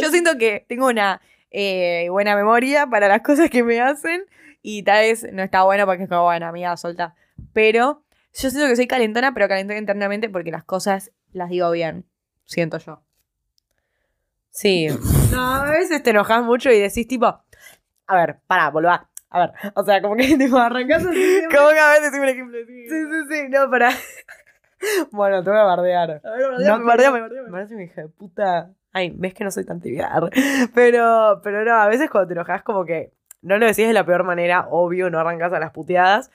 Yo 0.00 0.10
siento 0.10 0.36
que 0.38 0.64
tengo 0.68 0.88
una 0.88 1.20
eh, 1.50 2.08
buena 2.10 2.34
memoria 2.34 2.86
para 2.86 3.06
las 3.08 3.22
cosas 3.22 3.48
que 3.48 3.62
me 3.62 3.80
hacen 3.80 4.24
y 4.60 4.82
tal 4.82 5.02
vez 5.02 5.26
no 5.32 5.42
está 5.42 5.62
bueno 5.62 5.86
porque 5.86 6.04
es 6.04 6.08
como, 6.08 6.24
bueno, 6.24 6.46
amiga, 6.46 6.76
solta. 6.76 7.14
Pero 7.52 8.02
yo 8.34 8.50
siento 8.50 8.68
que 8.68 8.76
soy 8.76 8.86
calentona, 8.86 9.32
pero 9.32 9.46
calentona 9.48 9.78
internamente 9.78 10.28
porque 10.28 10.50
las 10.50 10.64
cosas 10.64 11.12
las 11.32 11.48
digo 11.48 11.70
bien. 11.70 12.04
Siento 12.44 12.78
yo. 12.78 13.02
Sí. 14.50 14.88
No, 15.30 15.54
a 15.54 15.70
veces 15.70 16.02
te 16.02 16.10
enojas 16.10 16.42
mucho 16.42 16.70
y 16.70 16.80
decís 16.80 17.06
tipo, 17.06 17.26
a 17.26 18.16
ver, 18.16 18.40
pará, 18.46 18.70
volvá. 18.70 19.08
A 19.28 19.40
ver, 19.40 19.52
o 19.74 19.84
sea, 19.84 20.00
como 20.00 20.16
que 20.16 20.26
tipo 20.38 20.56
arrancás 20.56 21.04
así. 21.04 21.42
Como 21.54 21.68
que 21.70 21.78
a 21.78 21.90
veces 21.90 22.12
un 22.18 22.28
ejemplo 22.28 22.58
Sí, 22.66 22.88
sí, 22.88 23.20
sí, 23.30 23.48
no, 23.50 23.70
pará. 23.70 23.90
Bueno, 25.10 25.42
te 25.42 25.50
voy 25.50 25.58
a 25.58 25.62
bardear. 25.64 26.20
No, 26.24 26.78
No, 26.78 26.84
bardeame, 26.84 27.22
pero- 27.28 27.44
Me 27.44 27.50
parece 27.50 27.82
hija 27.82 28.02
de 28.02 28.08
puta. 28.08 28.70
Ay, 28.92 29.10
ves 29.14 29.34
que 29.34 29.44
no 29.44 29.50
soy 29.50 29.64
tan 29.64 29.80
tibiar. 29.80 30.30
Pero, 30.74 31.40
pero 31.42 31.64
no, 31.64 31.74
a 31.74 31.86
veces 31.88 32.08
cuando 32.10 32.28
te 32.28 32.34
enojas, 32.34 32.62
como 32.62 32.84
que 32.84 33.12
no 33.42 33.58
lo 33.58 33.66
decís 33.66 33.86
de 33.86 33.92
la 33.92 34.06
peor 34.06 34.24
manera, 34.24 34.66
obvio, 34.70 35.10
no 35.10 35.18
arrancas 35.18 35.52
a 35.52 35.58
las 35.60 35.70
puteadas. 35.72 36.30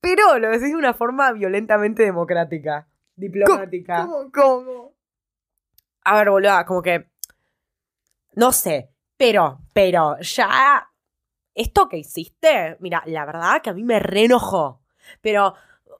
Pero 0.00 0.38
lo 0.38 0.48
decís 0.50 0.68
de 0.68 0.76
una 0.76 0.94
forma 0.94 1.32
violentamente 1.32 2.04
democrática, 2.04 2.86
diplomática. 3.16 4.06
¿Cómo? 4.06 4.30
¿Cómo? 4.32 4.92
A 6.04 6.16
ver, 6.18 6.30
boluda, 6.30 6.64
como 6.64 6.82
que. 6.82 7.08
No 8.34 8.52
sé, 8.52 8.90
pero, 9.16 9.58
pero, 9.72 10.18
ya. 10.20 10.88
Esto 11.54 11.88
que 11.88 11.96
hiciste, 11.96 12.76
mira, 12.80 13.02
la 13.06 13.24
verdad 13.24 13.62
que 13.62 13.70
a 13.70 13.74
mí 13.74 13.82
me 13.82 13.98
reenojó. 13.98 14.82
Pero, 15.22 15.54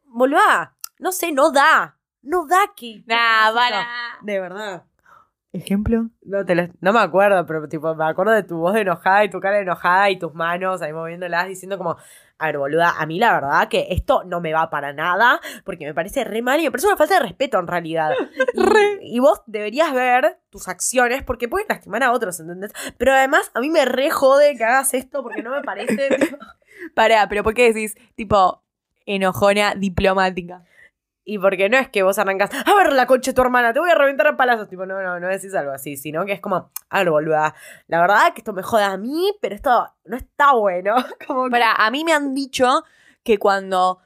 boluda, 0.05 0.76
no 0.99 1.13
sé, 1.13 1.33
no 1.33 1.51
da. 1.51 1.97
No 2.23 2.47
da 2.47 2.73
que. 2.77 3.03
Nah, 3.07 3.53
para. 3.55 3.87
De 4.23 4.41
verdad. 4.41 4.85
¿Ejemplo? 5.53 6.11
No, 6.23 6.45
te 6.45 6.55
lo- 6.55 6.69
no 6.81 6.93
me 6.93 6.99
acuerdo, 7.01 7.47
pero 7.47 7.67
tipo, 7.69 7.95
me 7.95 8.05
acuerdo 8.05 8.33
de 8.33 8.43
tu 8.43 8.59
voz 8.59 8.75
de 8.75 8.83
enojada 8.83 9.25
y 9.25 9.31
tu 9.31 9.41
cara 9.41 9.57
de 9.57 9.63
enojada 9.63 10.11
y 10.11 10.19
tus 10.19 10.35
manos 10.35 10.83
ahí 10.83 10.93
moviéndolas 10.93 11.47
diciendo 11.49 11.79
como, 11.79 11.97
a 12.39 12.47
ver, 12.47 12.59
boluda, 12.59 12.95
a 12.99 13.07
mí 13.07 13.19
la 13.19 13.33
verdad 13.33 13.69
que 13.69 13.87
esto 13.91 14.23
no 14.25 14.41
me 14.43 14.53
va 14.53 14.69
para 14.69 14.93
nada 14.93 15.41
porque 15.65 15.87
me 15.87 15.95
parece 15.95 16.25
re 16.25 16.43
mal 16.43 16.61
y 16.61 16.65
me 16.65 16.71
parece 16.71 16.89
una 16.89 16.97
falta 16.99 17.15
de 17.15 17.21
respeto 17.21 17.59
en 17.59 17.69
realidad. 17.69 18.11
Y, 18.55 18.61
Re. 18.63 18.99
y 19.03 19.19
vos 19.21 19.41
deberías 19.47 19.95
ver 19.95 20.41
tus 20.51 20.69
acciones 20.69 21.23
porque 21.23 21.49
pueden 21.49 21.69
lastimar 21.71 22.03
a 22.03 22.13
otros, 22.13 22.39
¿entendés? 22.41 22.73
Pero 22.99 23.13
además 23.13 23.51
a 23.55 23.61
mí 23.61 23.71
me 23.71 23.85
re 23.87 24.11
jode 24.11 24.57
que 24.59 24.65
hagas 24.65 24.93
esto 24.95 25.23
porque 25.23 25.43
no 25.43 25.51
me 25.53 25.63
parece... 25.63 26.09
Pará, 26.95 27.27
pero 27.31 27.43
¿por 27.43 27.55
qué 27.55 27.73
decís, 27.73 27.97
tipo, 28.15 28.63
enojona 29.07 29.75
diplomática? 29.75 30.65
Y 31.29 31.39
porque 31.41 31.69
no 31.69 31.77
es 31.77 31.89
que 31.89 32.05
vos 32.05 32.19
arrancás, 32.21 32.51
a 32.65 32.75
ver 32.77 32.93
la 32.93 33.07
concha 33.07 33.33
de 33.33 33.35
tu 33.35 33.43
hermana, 33.43 33.73
te 33.73 33.81
voy 33.81 33.91
a 33.91 33.97
reventar 33.97 34.29
a 34.29 34.37
palazos. 34.37 34.69
Tipo, 34.69 34.87
no, 34.87 35.03
no, 35.03 35.19
no 35.19 35.27
decís 35.27 35.53
algo 35.57 35.73
así, 35.73 35.97
sino 35.97 36.25
que 36.25 36.31
es 36.33 36.41
como, 36.41 36.71
a 36.89 36.99
ver, 37.01 37.11
boluda, 37.11 37.53
la 37.89 38.01
verdad 38.01 38.33
que 38.33 38.43
esto 38.43 38.53
me 38.53 38.63
jode 38.63 38.85
a 38.85 38.97
mí, 38.97 39.37
pero 39.41 39.57
esto 39.57 39.93
no 40.05 40.17
está 40.17 40.55
bueno. 40.55 40.95
Como 41.27 41.47
que- 41.47 41.51
Para, 41.51 41.73
a 41.73 41.91
mí 41.91 42.05
me 42.05 42.13
han 42.13 42.33
dicho 42.33 42.85
que 43.25 43.39
cuando 43.39 43.99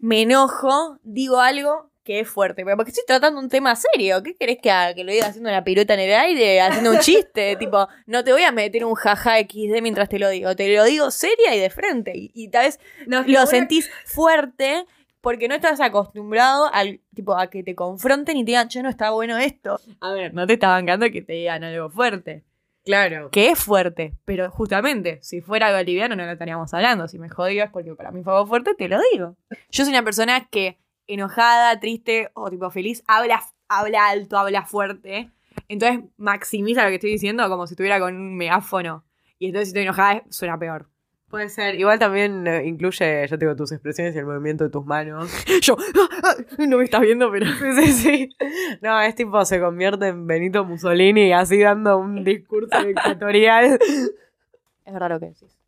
me 0.00 0.22
enojo, 0.22 0.98
digo 1.04 1.38
algo 1.40 1.90
que 2.02 2.18
es 2.20 2.28
fuerte. 2.28 2.64
Porque 2.64 2.90
estoy 2.90 3.04
tratando 3.06 3.38
un 3.40 3.48
tema 3.48 3.74
serio. 3.76 4.22
¿Qué 4.22 4.34
querés 4.34 4.58
que 4.60 4.70
haga? 4.72 4.92
Que 4.92 5.04
lo 5.04 5.12
diga 5.12 5.28
haciendo 5.28 5.48
una 5.48 5.62
pirueta 5.64 5.94
en 5.94 6.00
el 6.00 6.12
aire, 6.14 6.60
haciendo 6.60 6.90
un 6.90 6.98
chiste. 6.98 7.54
tipo, 7.60 7.86
no 8.06 8.24
te 8.24 8.32
voy 8.32 8.42
a 8.42 8.50
meter 8.52 8.84
un 8.84 8.94
jaja 8.94 9.38
XD 9.38 9.80
mientras 9.80 10.08
te 10.08 10.18
lo 10.18 10.28
digo. 10.28 10.54
Te 10.56 10.74
lo 10.76 10.82
digo 10.84 11.10
seria 11.12 11.54
y 11.54 11.60
de 11.60 11.70
frente. 11.70 12.12
Y, 12.14 12.30
y 12.34 12.48
tal 12.48 12.64
vez 12.66 12.80
No, 13.06 13.22
lo 13.26 13.46
sentís 13.46 13.88
fuerte 14.04 14.84
porque 15.24 15.48
no 15.48 15.54
estás 15.54 15.80
acostumbrado 15.80 16.72
al 16.72 17.00
tipo 17.14 17.36
a 17.36 17.48
que 17.48 17.64
te 17.64 17.74
confronten 17.74 18.36
y 18.36 18.44
te 18.44 18.52
digan, 18.52 18.68
che, 18.68 18.82
no 18.82 18.90
está 18.90 19.10
bueno 19.10 19.38
esto. 19.38 19.80
A 20.00 20.12
ver, 20.12 20.34
no 20.34 20.46
te 20.46 20.52
está 20.52 20.68
bancando 20.68 21.10
que 21.10 21.22
te 21.22 21.32
digan 21.32 21.64
algo 21.64 21.88
fuerte. 21.88 22.44
Claro. 22.84 23.30
Que 23.30 23.48
es 23.48 23.58
fuerte, 23.58 24.12
pero 24.26 24.50
justamente, 24.50 25.18
si 25.22 25.40
fuera 25.40 25.68
algo 25.68 25.82
liviano 25.82 26.14
no 26.14 26.26
lo 26.26 26.32
estaríamos 26.32 26.72
hablando. 26.74 27.08
Si 27.08 27.18
me 27.18 27.30
jodió 27.30 27.64
es 27.64 27.70
porque 27.70 27.94
para 27.94 28.12
mí 28.12 28.22
fue 28.22 28.34
algo 28.34 28.46
fuerte, 28.46 28.74
te 28.74 28.86
lo 28.86 29.00
digo. 29.12 29.36
Yo 29.70 29.84
soy 29.84 29.94
una 29.94 30.04
persona 30.04 30.46
que 30.50 30.78
enojada, 31.06 31.80
triste 31.80 32.30
o 32.34 32.50
tipo 32.50 32.70
feliz, 32.70 33.02
habla, 33.06 33.42
habla 33.68 34.08
alto, 34.08 34.36
habla 34.36 34.66
fuerte. 34.66 35.30
Entonces 35.68 36.04
maximiza 36.18 36.82
lo 36.82 36.90
que 36.90 36.96
estoy 36.96 37.12
diciendo 37.12 37.48
como 37.48 37.66
si 37.66 37.72
estuviera 37.72 37.98
con 37.98 38.14
un 38.14 38.36
megáfono. 38.36 39.06
Y 39.38 39.46
entonces 39.46 39.68
si 39.68 39.70
estoy 39.70 39.84
enojada 39.84 40.22
suena 40.28 40.58
peor. 40.58 40.90
Puede 41.34 41.48
ser. 41.48 41.74
Igual 41.74 41.98
también 41.98 42.46
eh, 42.46 42.64
incluye, 42.64 43.26
yo 43.26 43.36
tengo 43.36 43.56
tus 43.56 43.72
expresiones 43.72 44.14
y 44.14 44.18
el 44.18 44.24
movimiento 44.24 44.62
de 44.62 44.70
tus 44.70 44.86
manos. 44.86 45.32
Yo, 45.62 45.76
ah, 45.76 46.08
ah, 46.22 46.36
no 46.58 46.78
me 46.78 46.84
estás 46.84 47.00
viendo, 47.00 47.28
pero. 47.32 47.46
Sí, 47.74 47.92
sí. 47.92 48.36
No, 48.80 49.00
es 49.00 49.16
tipo, 49.16 49.44
se 49.44 49.58
convierte 49.58 50.06
en 50.06 50.28
Benito 50.28 50.64
Mussolini 50.64 51.32
así 51.32 51.58
dando 51.58 51.98
un 51.98 52.22
discurso 52.22 52.80
dictatorial. 52.84 53.80
Es 54.84 54.92
verdad 54.92 55.08
lo 55.08 55.18
que 55.18 55.26
decís. 55.26 55.58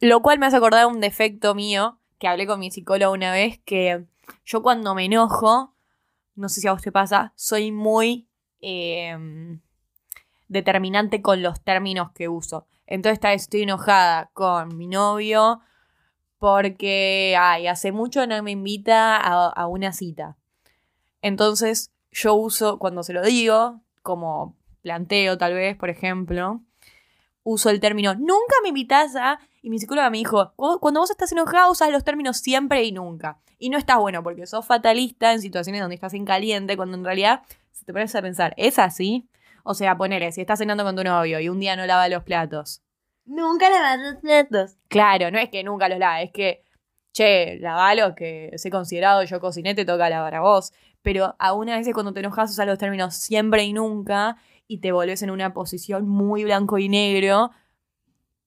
Lo 0.00 0.22
cual 0.22 0.38
me 0.38 0.46
hace 0.46 0.56
acordar 0.56 0.86
un 0.86 1.00
defecto 1.00 1.54
mío 1.54 1.98
que 2.18 2.28
hablé 2.28 2.46
con 2.46 2.58
mi 2.58 2.70
psicólogo 2.70 3.12
una 3.12 3.32
vez, 3.32 3.60
que 3.66 4.06
yo 4.46 4.62
cuando 4.62 4.94
me 4.94 5.04
enojo, 5.04 5.74
no 6.36 6.48
sé 6.48 6.62
si 6.62 6.68
a 6.68 6.72
vos 6.72 6.80
te 6.80 6.90
pasa, 6.90 7.34
soy 7.36 7.70
muy 7.70 8.28
eh, 8.62 9.14
determinante 10.50 11.22
con 11.22 11.42
los 11.42 11.62
términos 11.62 12.10
que 12.12 12.28
uso. 12.28 12.66
Entonces 12.86 13.14
esta 13.14 13.30
vez 13.30 13.42
estoy 13.42 13.62
enojada 13.62 14.30
con 14.34 14.76
mi 14.76 14.88
novio 14.88 15.60
porque, 16.38 17.36
ay, 17.38 17.68
hace 17.68 17.92
mucho 17.92 18.26
no 18.26 18.42
me 18.42 18.50
invita 18.50 19.16
a, 19.16 19.66
una 19.68 19.92
cita. 19.92 20.36
Entonces 21.22 21.92
yo 22.10 22.34
uso, 22.34 22.78
cuando 22.78 23.02
se 23.04 23.12
lo 23.12 23.22
digo, 23.22 23.80
como 24.02 24.56
planteo 24.82 25.38
tal 25.38 25.54
vez, 25.54 25.76
por 25.76 25.88
ejemplo, 25.88 26.60
uso 27.44 27.70
el 27.70 27.78
término 27.78 28.14
nunca 28.14 28.54
me 28.62 28.70
invitas 28.70 29.14
a. 29.16 29.38
Y 29.62 29.70
mi 29.70 29.78
psicóloga 29.78 30.10
me 30.10 30.18
dijo, 30.18 30.52
"Cu- 30.56 30.80
cuando 30.80 31.00
vos 31.00 31.10
estás 31.10 31.30
enojado 31.30 31.70
usas 31.70 31.90
los 31.90 32.02
términos 32.02 32.38
siempre 32.38 32.82
y 32.82 32.90
nunca. 32.92 33.38
Y 33.58 33.68
no 33.68 33.78
está 33.78 33.98
bueno 33.98 34.22
porque 34.22 34.46
sos 34.46 34.66
fatalista 34.66 35.32
en 35.32 35.40
situaciones 35.42 35.80
donde 35.82 35.94
estás 35.94 36.14
en 36.14 36.24
caliente, 36.24 36.76
cuando 36.76 36.96
en 36.96 37.04
realidad, 37.04 37.42
si 37.70 37.84
te 37.84 37.92
pones 37.92 38.14
a 38.16 38.22
pensar, 38.22 38.54
¿es 38.56 38.78
así? 38.78 39.28
O 39.64 39.74
sea, 39.74 39.96
ponele, 39.96 40.32
si 40.32 40.40
estás 40.40 40.58
cenando 40.58 40.84
con 40.84 40.96
tu 40.96 41.04
novio 41.04 41.40
y 41.40 41.48
un 41.48 41.60
día 41.60 41.76
no 41.76 41.86
lava 41.86 42.08
los 42.08 42.22
platos. 42.24 42.82
Nunca 43.24 43.68
lavas 43.70 43.98
los 44.00 44.16
platos. 44.20 44.76
Claro, 44.88 45.30
no 45.30 45.38
es 45.38 45.48
que 45.50 45.62
nunca 45.62 45.88
los 45.88 45.98
lava, 45.98 46.22
es 46.22 46.32
que, 46.32 46.62
che, 47.12 47.58
lavalo, 47.60 48.14
que 48.14 48.50
sé 48.56 48.70
considerado 48.70 49.22
yo 49.24 49.40
cociné, 49.40 49.74
te 49.74 49.84
toca 49.84 50.08
lavar 50.10 50.34
a 50.34 50.40
vos. 50.40 50.72
Pero 51.02 51.34
aún 51.38 51.68
a 51.70 51.76
veces 51.76 51.94
cuando 51.94 52.12
te 52.12 52.20
enojas 52.20 52.50
usas 52.50 52.66
los 52.66 52.78
términos 52.78 53.14
siempre 53.14 53.62
y 53.64 53.72
nunca 53.72 54.36
y 54.66 54.78
te 54.78 54.92
volvés 54.92 55.22
en 55.22 55.30
una 55.30 55.52
posición 55.54 56.06
muy 56.08 56.44
blanco 56.44 56.78
y 56.78 56.88
negro. 56.88 57.50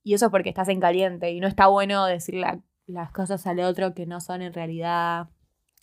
Y 0.03 0.13
eso 0.13 0.25
es 0.25 0.31
porque 0.31 0.49
estás 0.49 0.67
en 0.69 0.79
caliente 0.79 1.31
y 1.31 1.39
no 1.39 1.47
está 1.47 1.67
bueno 1.67 2.05
decir 2.05 2.35
la- 2.35 2.59
las 2.87 3.11
cosas 3.11 3.47
al 3.47 3.59
otro 3.61 3.93
que 3.93 4.05
no 4.05 4.19
son 4.21 4.41
en 4.41 4.53
realidad. 4.53 5.29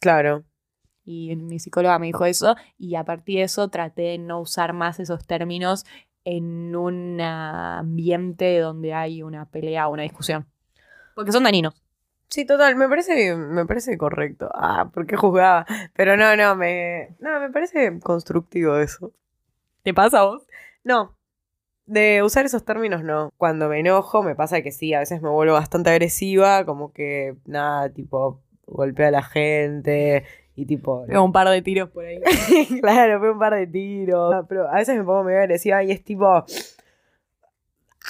Claro. 0.01 0.45
Y 1.05 1.35
mi 1.37 1.59
psicóloga 1.59 1.99
me 1.99 2.07
dijo 2.07 2.25
eso 2.25 2.57
y 2.79 2.95
a 2.95 3.05
partir 3.05 3.39
de 3.39 3.45
eso 3.45 3.69
traté 3.69 4.03
de 4.03 4.19
no 4.19 4.41
usar 4.41 4.73
más 4.73 5.01
esos 5.01 5.27
términos 5.27 5.85
en 6.25 6.77
un 6.77 7.21
ambiente 7.21 8.59
donde 8.59 8.95
hay 8.95 9.23
una 9.23 9.47
pelea 9.47 9.89
o 9.89 9.93
una 9.93 10.03
discusión. 10.03 10.47
Porque 11.15 11.33
son 11.33 11.45
dañinos. 11.45 11.83
Sí, 12.29 12.47
total, 12.47 12.77
me 12.77 12.89
parece, 12.89 13.35
me 13.35 13.67
parece 13.67 13.99
correcto. 13.99 14.49
Ah, 14.55 14.91
¿por 14.95 15.07
qué 15.07 15.17
juzgaba? 15.17 15.67
Pero 15.95 16.17
no, 16.17 16.37
no, 16.37 16.55
me. 16.55 17.17
No, 17.19 17.41
me 17.41 17.51
parece 17.51 17.99
constructivo 17.99 18.79
eso. 18.79 19.13
¿Te 19.83 19.93
pasa 19.93 20.21
a 20.21 20.25
vos? 20.25 20.47
No. 20.85 21.17
De 21.87 22.23
usar 22.23 22.47
esos 22.47 22.65
términos 22.65 23.03
no. 23.03 23.31
Cuando 23.37 23.69
me 23.69 23.81
enojo, 23.81 24.23
me 24.23 24.37
pasa 24.37 24.63
que 24.63 24.71
sí, 24.71 24.95
a 24.95 25.01
veces 25.01 25.23
me 25.23 25.29
vuelvo 25.29 25.55
bastante 25.55 25.91
agresiva, 25.91 26.65
como 26.65 26.93
que 26.93 27.37
nada, 27.47 27.93
tipo, 27.93 28.41
golpeo 28.67 29.09
a 29.09 29.11
la 29.11 29.23
gente 29.23 30.25
y 30.55 30.67
tipo. 30.67 31.05
Pego 31.07 31.25
un 31.25 31.33
par 31.33 31.49
de 31.49 31.63
tiros 31.63 31.89
por 31.91 32.05
ahí. 32.05 32.21
claro, 32.81 33.19
fue 33.19 33.33
un 33.33 33.39
par 33.39 33.55
de 33.55 33.67
tiros. 33.67 34.47
Pero 34.49 34.69
a 34.69 34.77
veces 34.77 34.97
me 34.97 35.05
pongo 35.05 35.25
medio 35.25 35.41
agresiva 35.41 35.83
y 35.83 35.91
es 35.91 36.03
tipo. 36.05 36.45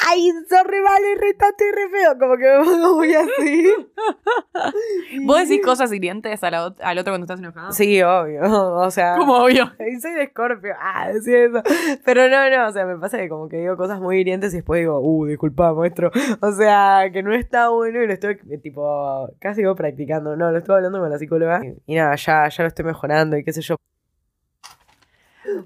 ¡Ay, 0.09 0.31
sos 0.49 0.65
re 0.67 0.81
mal, 0.83 1.03
y 1.03 1.19
re 1.19 1.89
feo! 1.91 2.17
Como 2.19 2.37
que 2.37 2.45
me 2.45 2.65
pongo 2.65 2.97
muy 2.97 3.13
así. 3.13 3.65
¿Vos 5.25 5.39
decís 5.49 5.61
cosas 5.65 5.93
hirientes 5.93 6.43
a 6.45 6.51
la 6.51 6.67
ot- 6.69 6.77
al 6.81 6.97
otro 6.99 7.13
cuando 7.13 7.25
estás 7.25 7.41
enojado? 7.41 7.73
Sí, 7.73 8.01
obvio. 8.01 8.41
O 8.81 8.91
sea. 8.93 9.17
Como 9.17 9.39
obvio. 9.45 9.73
Y 9.81 10.01
soy 10.01 10.13
de 10.15 10.29
Scorpio. 10.29 10.75
Ah, 10.81 11.11
decía 11.13 11.45
eso. 11.45 11.63
Pero 12.05 12.29
no, 12.29 12.49
no, 12.51 12.69
o 12.69 12.73
sea, 12.73 12.87
me 12.87 12.97
pasa 12.99 13.19
que 13.19 13.29
como 13.29 13.49
que 13.49 13.57
digo 13.59 13.77
cosas 13.77 14.01
muy 14.01 14.19
hirientes 14.21 14.53
y 14.55 14.59
después 14.59 14.81
digo, 14.81 15.01
uh, 15.01 15.27
disculpa, 15.27 15.75
maestro. 15.75 16.11
O 16.41 16.53
sea, 16.53 17.11
que 17.13 17.23
no 17.25 17.35
está 17.35 17.71
bueno 17.71 18.01
y 18.03 18.07
lo 18.07 18.13
estoy, 18.13 18.39
eh, 18.49 18.59
tipo, 18.59 19.29
casi 19.41 19.63
digo 19.63 19.75
practicando. 19.75 20.37
No, 20.37 20.53
lo 20.53 20.59
estoy 20.59 20.77
hablando 20.77 21.01
con 21.01 21.11
la 21.11 21.19
psicóloga. 21.19 21.63
Y, 21.67 21.77
y 21.87 21.97
nada, 21.97 22.15
ya, 22.15 22.49
ya 22.49 22.63
lo 22.63 22.69
estoy 22.69 22.85
mejorando 22.85 23.37
y 23.37 23.43
qué 23.45 23.53
sé 23.53 23.61
yo. 23.61 23.77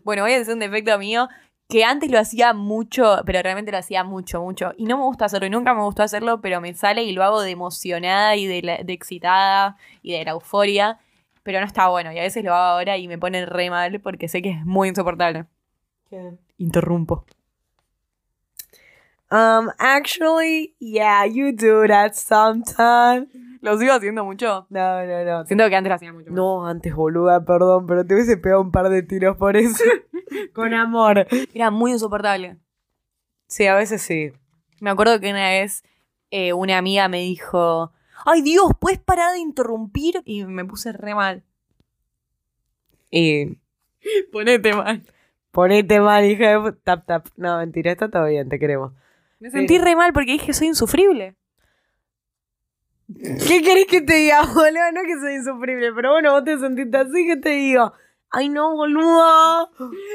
Bueno, 0.02 0.22
voy 0.22 0.32
a 0.32 0.38
decir 0.38 0.54
un 0.54 0.60
defecto 0.60 0.98
mío 0.98 1.28
que 1.68 1.84
antes 1.84 2.10
lo 2.10 2.18
hacía 2.18 2.52
mucho, 2.52 3.22
pero 3.24 3.42
realmente 3.42 3.72
lo 3.72 3.78
hacía 3.78 4.04
mucho, 4.04 4.42
mucho. 4.42 4.72
Y 4.76 4.84
no 4.84 4.98
me 4.98 5.04
gusta 5.04 5.24
hacerlo, 5.24 5.46
y 5.46 5.50
nunca 5.50 5.74
me 5.74 5.82
gustó 5.82 6.02
hacerlo, 6.02 6.40
pero 6.40 6.60
me 6.60 6.74
sale 6.74 7.02
y 7.04 7.12
lo 7.12 7.24
hago 7.24 7.40
de 7.40 7.50
emocionada 7.50 8.36
y 8.36 8.46
de, 8.46 8.62
la- 8.62 8.78
de 8.84 8.92
excitada 8.92 9.76
y 10.02 10.12
de 10.12 10.24
la 10.24 10.32
euforia. 10.32 10.98
Pero 11.42 11.60
no 11.60 11.66
está 11.66 11.88
bueno, 11.88 12.10
y 12.12 12.18
a 12.18 12.22
veces 12.22 12.42
lo 12.44 12.54
hago 12.54 12.78
ahora 12.78 12.96
y 12.96 13.06
me 13.08 13.18
pone 13.18 13.44
re 13.46 13.68
mal 13.70 14.00
porque 14.00 14.28
sé 14.28 14.40
que 14.42 14.50
es 14.50 14.64
muy 14.64 14.88
insoportable. 14.88 15.44
Interrumpo. 16.58 17.24
Um, 19.30 19.70
actually, 19.78 20.74
yeah, 20.78 21.24
you 21.26 21.52
do 21.52 21.86
that 21.88 22.14
sometimes. 22.14 23.28
¿Lo 23.64 23.78
sigo 23.78 23.94
haciendo 23.94 24.26
mucho? 24.26 24.66
No, 24.68 25.06
no, 25.06 25.24
no. 25.24 25.46
Siento 25.46 25.66
que 25.70 25.74
antes 25.74 25.88
lo 25.88 25.94
hacía 25.94 26.12
mucho. 26.12 26.26
más. 26.26 26.36
No, 26.36 26.66
antes, 26.66 26.94
boluda, 26.94 27.46
perdón, 27.46 27.86
pero 27.86 28.06
te 28.06 28.12
hubiese 28.12 28.36
pegado 28.36 28.60
un 28.60 28.70
par 28.70 28.90
de 28.90 29.02
tiros 29.02 29.38
por 29.38 29.56
eso. 29.56 29.82
con 30.52 30.74
amor. 30.74 31.26
Era 31.54 31.70
muy 31.70 31.92
insoportable. 31.92 32.58
Sí, 33.46 33.66
a 33.66 33.74
veces 33.74 34.02
sí. 34.02 34.32
Me 34.82 34.90
acuerdo 34.90 35.18
que 35.18 35.30
una 35.30 35.48
vez 35.48 35.82
eh, 36.30 36.52
una 36.52 36.76
amiga 36.76 37.08
me 37.08 37.20
dijo, 37.20 37.90
ay 38.26 38.42
Dios, 38.42 38.66
¿puedes 38.78 38.98
parar 38.98 39.32
de 39.32 39.38
interrumpir? 39.38 40.20
Y 40.26 40.44
me 40.44 40.66
puse 40.66 40.92
re 40.92 41.14
mal. 41.14 41.42
Y 43.10 43.58
Ponete 44.30 44.74
mal. 44.74 45.02
ponete 45.52 46.00
mal, 46.00 46.26
hija 46.26 46.60
de 46.60 46.72
Tap, 46.84 47.06
tap. 47.06 47.28
No, 47.38 47.56
mentira, 47.56 47.92
está 47.92 48.10
todo 48.10 48.26
bien, 48.26 48.50
te 48.50 48.58
queremos. 48.58 48.92
Me 49.40 49.50
sentí 49.50 49.78
re 49.78 49.96
mal 49.96 50.12
porque 50.12 50.32
dije, 50.32 50.52
soy 50.52 50.66
insufrible. 50.66 51.34
¿Qué 53.06 53.62
querés 53.62 53.86
que 53.86 54.00
te 54.00 54.14
diga, 54.14 54.42
boludo? 54.54 54.92
No 54.92 55.02
que 55.02 55.18
soy 55.20 55.34
insufrible, 55.34 55.92
pero 55.92 56.12
bueno, 56.12 56.32
vos 56.32 56.44
te 56.44 56.58
sentiste 56.58 56.96
así, 56.96 57.26
que 57.26 57.36
te 57.36 57.50
digo? 57.50 57.92
Ay, 58.30 58.48
no, 58.48 58.74
boludo. 58.74 59.70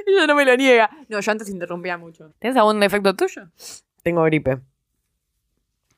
Ella 0.06 0.28
no 0.28 0.36
me 0.36 0.44
lo 0.46 0.58
niega. 0.58 0.90
No, 1.08 1.20
yo 1.20 1.32
antes 1.32 1.50
interrumpía 1.50 1.98
mucho. 1.98 2.34
¿Tienes 2.40 2.58
algún 2.58 2.80
defecto 2.80 3.16
tuyo? 3.16 3.44
Tengo 4.04 4.24
gripe. 4.24 4.60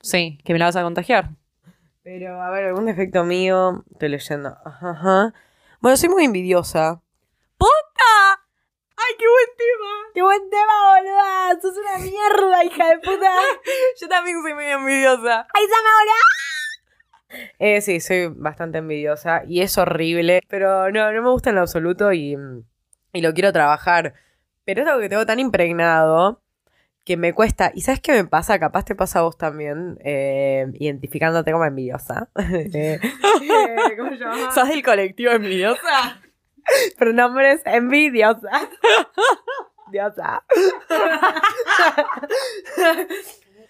Sí, 0.01 0.37
que 0.43 0.53
me 0.53 0.59
la 0.59 0.65
vas 0.65 0.75
a 0.75 0.83
contagiar. 0.83 1.29
Pero, 2.03 2.41
a 2.41 2.49
ver, 2.51 2.65
algún 2.65 2.85
defecto 2.85 3.23
mío. 3.23 3.83
Estoy 3.91 4.09
leyendo. 4.09 4.55
Ajá, 4.65 4.91
ajá. 4.91 5.33
Bueno, 5.79 5.97
soy 5.97 6.09
muy 6.09 6.25
envidiosa. 6.25 7.01
¡Puta! 7.57 8.43
¡Ay, 8.97 9.15
qué 9.17 9.25
buen 9.27 9.57
tema! 9.57 10.11
¡Qué 10.13 10.21
buen 10.21 10.49
tema, 10.49 10.73
boluda! 10.93 11.61
¡Sos 11.61 11.75
una 11.77 11.97
mierda, 11.97 12.63
hija 12.65 12.87
de 12.89 12.99
puta! 12.99 13.31
Yo 13.99 14.07
también 14.07 14.41
soy 14.43 14.53
muy 14.53 14.65
envidiosa. 14.65 15.47
¡Ay, 15.53 15.63
Zamaura! 15.63 16.50
Eh, 17.59 17.81
sí, 17.81 17.99
soy 17.99 18.27
bastante 18.27 18.79
envidiosa 18.79 19.43
y 19.47 19.61
es 19.61 19.77
horrible, 19.77 20.41
pero 20.47 20.91
no, 20.91 21.11
no 21.11 21.21
me 21.21 21.29
gusta 21.29 21.49
en 21.49 21.55
lo 21.55 21.61
absoluto 21.61 22.11
y, 22.13 22.37
y 23.13 23.21
lo 23.21 23.33
quiero 23.33 23.51
trabajar. 23.53 24.13
Pero 24.65 24.81
es 24.81 24.87
algo 24.87 25.01
que 25.01 25.09
tengo 25.09 25.25
tan 25.25 25.39
impregnado 25.39 26.41
que 27.03 27.17
me 27.17 27.33
cuesta. 27.33 27.71
¿Y 27.73 27.81
sabes 27.81 27.99
qué 27.99 28.11
me 28.13 28.25
pasa? 28.25 28.59
Capaz 28.59 28.85
te 28.85 28.95
pasa 28.95 29.19
a 29.19 29.21
vos 29.23 29.37
también, 29.37 29.97
eh, 30.03 30.67
identificándote 30.79 31.51
como 31.51 31.65
envidiosa. 31.65 32.29
Eh, 32.37 32.99
¿Cómo 33.97 34.11
se 34.11 34.17
llama? 34.17 34.51
¿Sos 34.51 34.67
del 34.67 34.83
colectivo 34.83 35.31
envidiosa? 35.31 36.21
Pronombres 36.97 37.61
envidiosa. 37.65 38.69
Diosa. 39.91 40.43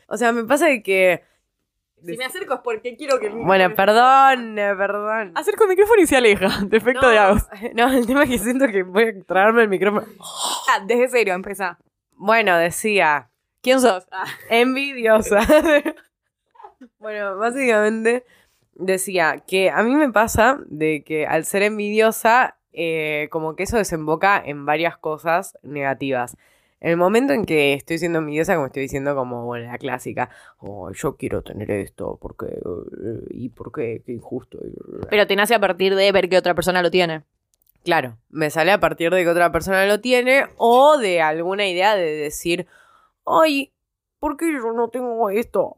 o 0.07 0.17
sea, 0.17 0.31
me 0.33 0.43
pasa 0.43 0.67
de 0.67 0.83
que. 0.83 1.23
Si 2.03 2.17
me 2.17 2.25
acerco 2.25 2.55
es 2.55 2.59
porque 2.61 2.95
quiero 2.95 3.19
que 3.19 3.27
el 3.27 3.33
Bueno, 3.33 3.73
perdón, 3.75 4.55
perdón. 4.55 5.31
Acerco 5.35 5.63
el 5.63 5.69
micrófono 5.69 6.01
y 6.01 6.07
se 6.07 6.17
aleja. 6.17 6.49
Defecto 6.65 7.09
de 7.09 7.17
Agos. 7.17 7.47
No, 7.75 7.91
el 7.91 8.07
tema 8.07 8.23
es 8.23 8.29
que 8.29 8.37
siento 8.37 8.67
que 8.67 8.83
voy 8.83 9.03
a 9.09 9.23
traerme 9.23 9.63
el 9.63 9.69
micrófono. 9.69 10.07
Ah, 10.69 10.83
desde 10.85 11.09
cero, 11.09 11.33
empezá. 11.33 11.77
Bueno, 12.13 12.57
decía, 12.57 13.31
¿Quién 13.61 13.79
sos? 13.79 14.07
Ah. 14.11 14.25
envidiosa. 14.49 15.39
bueno, 16.99 17.37
básicamente 17.37 18.25
decía 18.73 19.43
que 19.45 19.69
a 19.69 19.83
mí 19.83 19.95
me 19.95 20.11
pasa 20.11 20.59
de 20.65 21.03
que 21.03 21.27
al 21.27 21.45
ser 21.45 21.61
envidiosa, 21.61 22.57
eh, 22.73 23.27
como 23.31 23.55
que 23.55 23.63
eso 23.63 23.77
desemboca 23.77 24.41
en 24.43 24.65
varias 24.65 24.97
cosas 24.97 25.57
negativas. 25.61 26.37
En 26.81 26.89
el 26.89 26.97
momento 26.97 27.31
en 27.33 27.45
que 27.45 27.73
estoy 27.73 27.99
siendo 27.99 28.19
envidiosa, 28.19 28.55
como 28.55 28.65
estoy 28.65 28.81
diciendo, 28.81 29.15
como, 29.15 29.45
bueno, 29.45 29.71
la 29.71 29.77
clásica, 29.77 30.29
oh, 30.57 30.91
yo 30.91 31.15
quiero 31.15 31.43
tener 31.43 31.69
esto, 31.69 32.17
porque, 32.19 32.47
eh, 32.47 33.27
y 33.29 33.49
por 33.49 33.71
qué, 33.71 34.01
qué 34.03 34.13
injusto. 34.13 34.57
Pero 35.09 35.27
te 35.27 35.35
nace 35.35 35.53
a 35.53 35.59
partir 35.59 35.95
de 35.95 36.11
ver 36.11 36.27
que 36.27 36.37
otra 36.37 36.55
persona 36.55 36.81
lo 36.81 36.89
tiene. 36.89 37.23
Claro, 37.83 38.17
me 38.29 38.49
sale 38.49 38.71
a 38.71 38.79
partir 38.79 39.11
de 39.11 39.23
que 39.23 39.29
otra 39.29 39.51
persona 39.51 39.85
lo 39.85 40.01
tiene 40.01 40.45
o 40.57 40.97
de 40.97 41.21
alguna 41.21 41.67
idea 41.67 41.95
de 41.95 42.15
decir, 42.15 42.65
hoy 43.23 43.71
¿por 44.21 44.37
qué 44.37 44.53
yo 44.53 44.71
no 44.71 44.87
tengo 44.89 45.31
esto? 45.31 45.75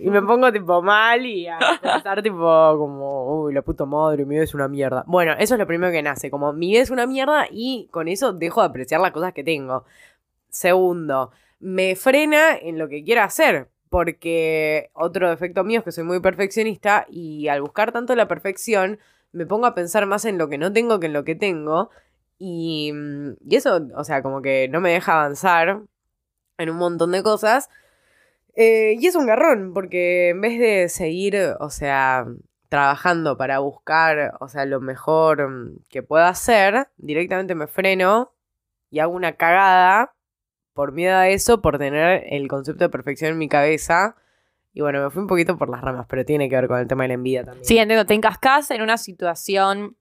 Y 0.00 0.08
me 0.08 0.22
pongo 0.22 0.50
tipo 0.50 0.80
mal 0.80 1.24
y 1.26 1.46
a 1.46 1.58
pensar 1.82 2.22
tipo 2.22 2.38
como, 2.78 3.42
uy, 3.42 3.52
la 3.52 3.60
puta 3.60 3.84
madre, 3.84 4.24
mi 4.24 4.34
vida 4.34 4.44
es 4.44 4.54
una 4.54 4.66
mierda. 4.66 5.04
Bueno, 5.06 5.34
eso 5.38 5.54
es 5.54 5.60
lo 5.60 5.66
primero 5.66 5.92
que 5.92 6.02
nace, 6.02 6.30
como 6.30 6.54
mi 6.54 6.68
vida 6.68 6.80
es 6.80 6.90
una 6.90 7.06
mierda 7.06 7.46
y 7.50 7.88
con 7.92 8.08
eso 8.08 8.32
dejo 8.32 8.62
de 8.62 8.68
apreciar 8.68 9.02
las 9.02 9.12
cosas 9.12 9.34
que 9.34 9.44
tengo. 9.44 9.84
Segundo, 10.48 11.30
me 11.60 11.96
frena 11.96 12.56
en 12.56 12.78
lo 12.78 12.88
que 12.88 13.04
quiero 13.04 13.22
hacer, 13.22 13.68
porque 13.88 14.90
otro 14.94 15.30
defecto 15.30 15.64
mío 15.64 15.80
es 15.80 15.84
que 15.84 15.92
soy 15.92 16.04
muy 16.04 16.20
perfeccionista 16.20 17.06
y 17.08 17.48
al 17.48 17.62
buscar 17.62 17.92
tanto 17.92 18.14
la 18.14 18.28
perfección 18.28 18.98
me 19.32 19.46
pongo 19.46 19.66
a 19.66 19.74
pensar 19.74 20.06
más 20.06 20.24
en 20.24 20.38
lo 20.38 20.48
que 20.48 20.58
no 20.58 20.72
tengo 20.72 21.00
que 21.00 21.06
en 21.06 21.12
lo 21.12 21.24
que 21.24 21.34
tengo 21.34 21.90
y, 22.38 22.92
y 23.46 23.56
eso, 23.56 23.88
o 23.94 24.04
sea, 24.04 24.22
como 24.22 24.42
que 24.42 24.68
no 24.68 24.80
me 24.80 24.92
deja 24.92 25.14
avanzar 25.14 25.82
en 26.58 26.70
un 26.70 26.76
montón 26.76 27.12
de 27.12 27.22
cosas. 27.22 27.68
Eh, 28.56 28.96
y 28.98 29.06
es 29.06 29.16
un 29.16 29.26
garrón, 29.26 29.74
porque 29.74 30.30
en 30.30 30.40
vez 30.40 30.58
de 30.58 30.88
seguir, 30.88 31.36
o 31.60 31.70
sea, 31.70 32.26
trabajando 32.68 33.36
para 33.36 33.58
buscar, 33.60 34.34
o 34.40 34.48
sea, 34.48 34.64
lo 34.66 34.80
mejor 34.80 35.48
mm, 35.48 35.84
que 35.88 36.02
pueda 36.02 36.28
hacer, 36.28 36.88
directamente 36.96 37.54
me 37.54 37.66
freno 37.66 38.32
y 38.90 39.00
hago 39.00 39.14
una 39.14 39.34
cagada 39.34 40.14
por 40.76 40.92
miedo 40.92 41.16
a 41.16 41.28
eso, 41.28 41.60
por 41.60 41.78
tener 41.78 42.22
el 42.28 42.46
concepto 42.46 42.84
de 42.84 42.88
perfección 42.90 43.32
en 43.32 43.38
mi 43.38 43.48
cabeza. 43.48 44.14
Y 44.72 44.82
bueno, 44.82 45.02
me 45.02 45.10
fui 45.10 45.22
un 45.22 45.26
poquito 45.26 45.56
por 45.56 45.68
las 45.70 45.80
ramas, 45.80 46.06
pero 46.08 46.24
tiene 46.24 46.48
que 46.48 46.54
ver 46.54 46.68
con 46.68 46.78
el 46.78 46.86
tema 46.86 47.02
de 47.04 47.08
la 47.08 47.14
envidia 47.14 47.44
también. 47.44 47.64
Sí, 47.64 47.78
entiendo, 47.78 48.04
te 48.06 48.14
encascas 48.14 48.70
en 48.70 48.82
una 48.82 48.98
situación, 48.98 49.96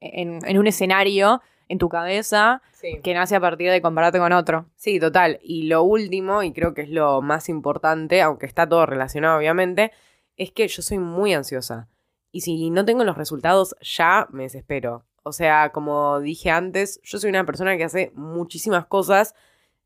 en, 0.00 0.38
en 0.46 0.58
un 0.58 0.66
escenario 0.66 1.42
en 1.68 1.78
tu 1.78 1.88
cabeza 1.88 2.62
Sí. 2.72 3.00
que 3.02 3.14
nace 3.14 3.36
a 3.36 3.40
partir 3.40 3.70
de 3.70 3.80
compararte 3.80 4.18
con 4.18 4.32
otro. 4.32 4.66
Sí, 4.76 4.98
total. 4.98 5.38
Y 5.42 5.64
lo 5.68 5.82
último, 5.84 6.42
y 6.42 6.52
creo 6.52 6.74
que 6.74 6.82
es 6.82 6.90
lo 6.90 7.20
más 7.22 7.48
importante, 7.48 8.20
aunque 8.22 8.46
está 8.46 8.68
todo 8.68 8.86
relacionado 8.86 9.38
obviamente, 9.38 9.92
es 10.36 10.50
que 10.52 10.66
yo 10.68 10.82
soy 10.82 10.98
muy 10.98 11.32
ansiosa. 11.32 11.88
Y 12.32 12.40
si 12.40 12.70
no 12.70 12.84
tengo 12.84 13.04
los 13.04 13.16
resultados 13.16 13.76
ya, 13.80 14.26
me 14.30 14.44
desespero. 14.44 15.04
O 15.22 15.30
sea, 15.32 15.70
como 15.70 16.18
dije 16.20 16.50
antes, 16.50 17.00
yo 17.04 17.18
soy 17.18 17.30
una 17.30 17.44
persona 17.46 17.76
que 17.76 17.84
hace 17.84 18.10
muchísimas 18.16 18.86
cosas 18.86 19.34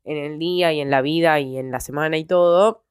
en 0.07 0.17
el 0.17 0.39
día 0.39 0.71
y 0.73 0.79
en 0.79 0.89
la 0.89 1.01
vida 1.01 1.39
y 1.39 1.57
en 1.57 1.71
la 1.71 1.79
semana 1.79 2.17
y 2.17 2.25
todo. 2.25 2.83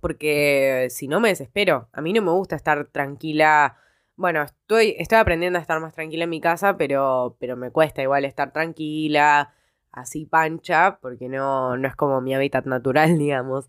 Porque 0.00 0.88
si 0.90 1.08
no 1.08 1.20
me 1.20 1.28
desespero. 1.28 1.88
A 1.92 2.00
mí 2.00 2.12
no 2.12 2.22
me 2.22 2.30
gusta 2.30 2.56
estar 2.56 2.86
tranquila. 2.86 3.76
Bueno, 4.16 4.42
estoy, 4.42 4.94
estoy 4.98 5.18
aprendiendo 5.18 5.58
a 5.58 5.62
estar 5.62 5.80
más 5.80 5.94
tranquila 5.94 6.24
en 6.24 6.30
mi 6.30 6.40
casa, 6.40 6.76
pero, 6.76 7.36
pero 7.40 7.56
me 7.56 7.70
cuesta 7.70 8.02
igual 8.02 8.24
estar 8.24 8.52
tranquila, 8.52 9.52
así 9.92 10.26
pancha, 10.26 10.98
porque 11.02 11.28
no, 11.28 11.76
no 11.76 11.88
es 11.88 11.96
como 11.96 12.20
mi 12.20 12.34
hábitat 12.34 12.66
natural, 12.66 13.18
digamos. 13.18 13.66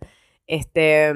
Este, 0.47 1.13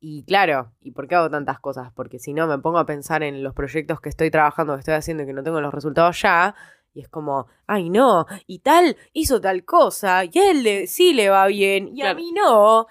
y 0.00 0.24
claro, 0.24 0.72
¿y 0.80 0.92
por 0.92 1.08
qué 1.08 1.16
hago 1.16 1.30
tantas 1.30 1.60
cosas? 1.60 1.92
Porque 1.92 2.18
si 2.18 2.34
no 2.34 2.46
me 2.46 2.58
pongo 2.58 2.78
a 2.78 2.86
pensar 2.86 3.22
en 3.22 3.42
los 3.44 3.54
proyectos 3.54 4.00
que 4.00 4.08
estoy 4.08 4.30
trabajando, 4.30 4.74
que 4.74 4.80
estoy 4.80 4.94
haciendo 4.94 5.22
y 5.22 5.26
que 5.26 5.32
no 5.32 5.42
tengo 5.42 5.60
los 5.60 5.74
resultados 5.74 6.20
ya, 6.22 6.54
y 6.94 7.00
es 7.00 7.08
como, 7.08 7.46
ay 7.66 7.88
no, 7.90 8.26
y 8.46 8.58
tal 8.60 8.96
hizo 9.12 9.40
tal 9.40 9.64
cosa, 9.64 10.24
y 10.24 10.38
a 10.38 10.50
él 10.50 10.62
le- 10.62 10.86
sí 10.86 11.12
le 11.14 11.28
va 11.30 11.46
bien, 11.46 11.90
y 11.96 12.02
a 12.02 12.14
mí 12.14 12.32
no. 12.32 12.86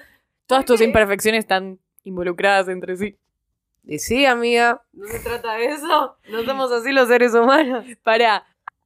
Todas 0.48 0.64
¿Por 0.64 0.76
tus 0.76 0.82
imperfecciones 0.82 1.40
están 1.40 1.80
involucradas 2.04 2.68
entre 2.68 2.98
sí. 2.98 3.16
Y 3.84 4.00
sí, 4.00 4.26
amiga, 4.26 4.84
no 4.94 5.08
se 5.08 5.20
trata 5.20 5.54
de 5.56 5.66
eso. 5.66 6.18
No 6.30 6.44
somos 6.44 6.72
así 6.72 6.92
los 6.92 7.08
seres 7.08 7.34
humanos. 7.34 7.86
Para, 8.04 8.46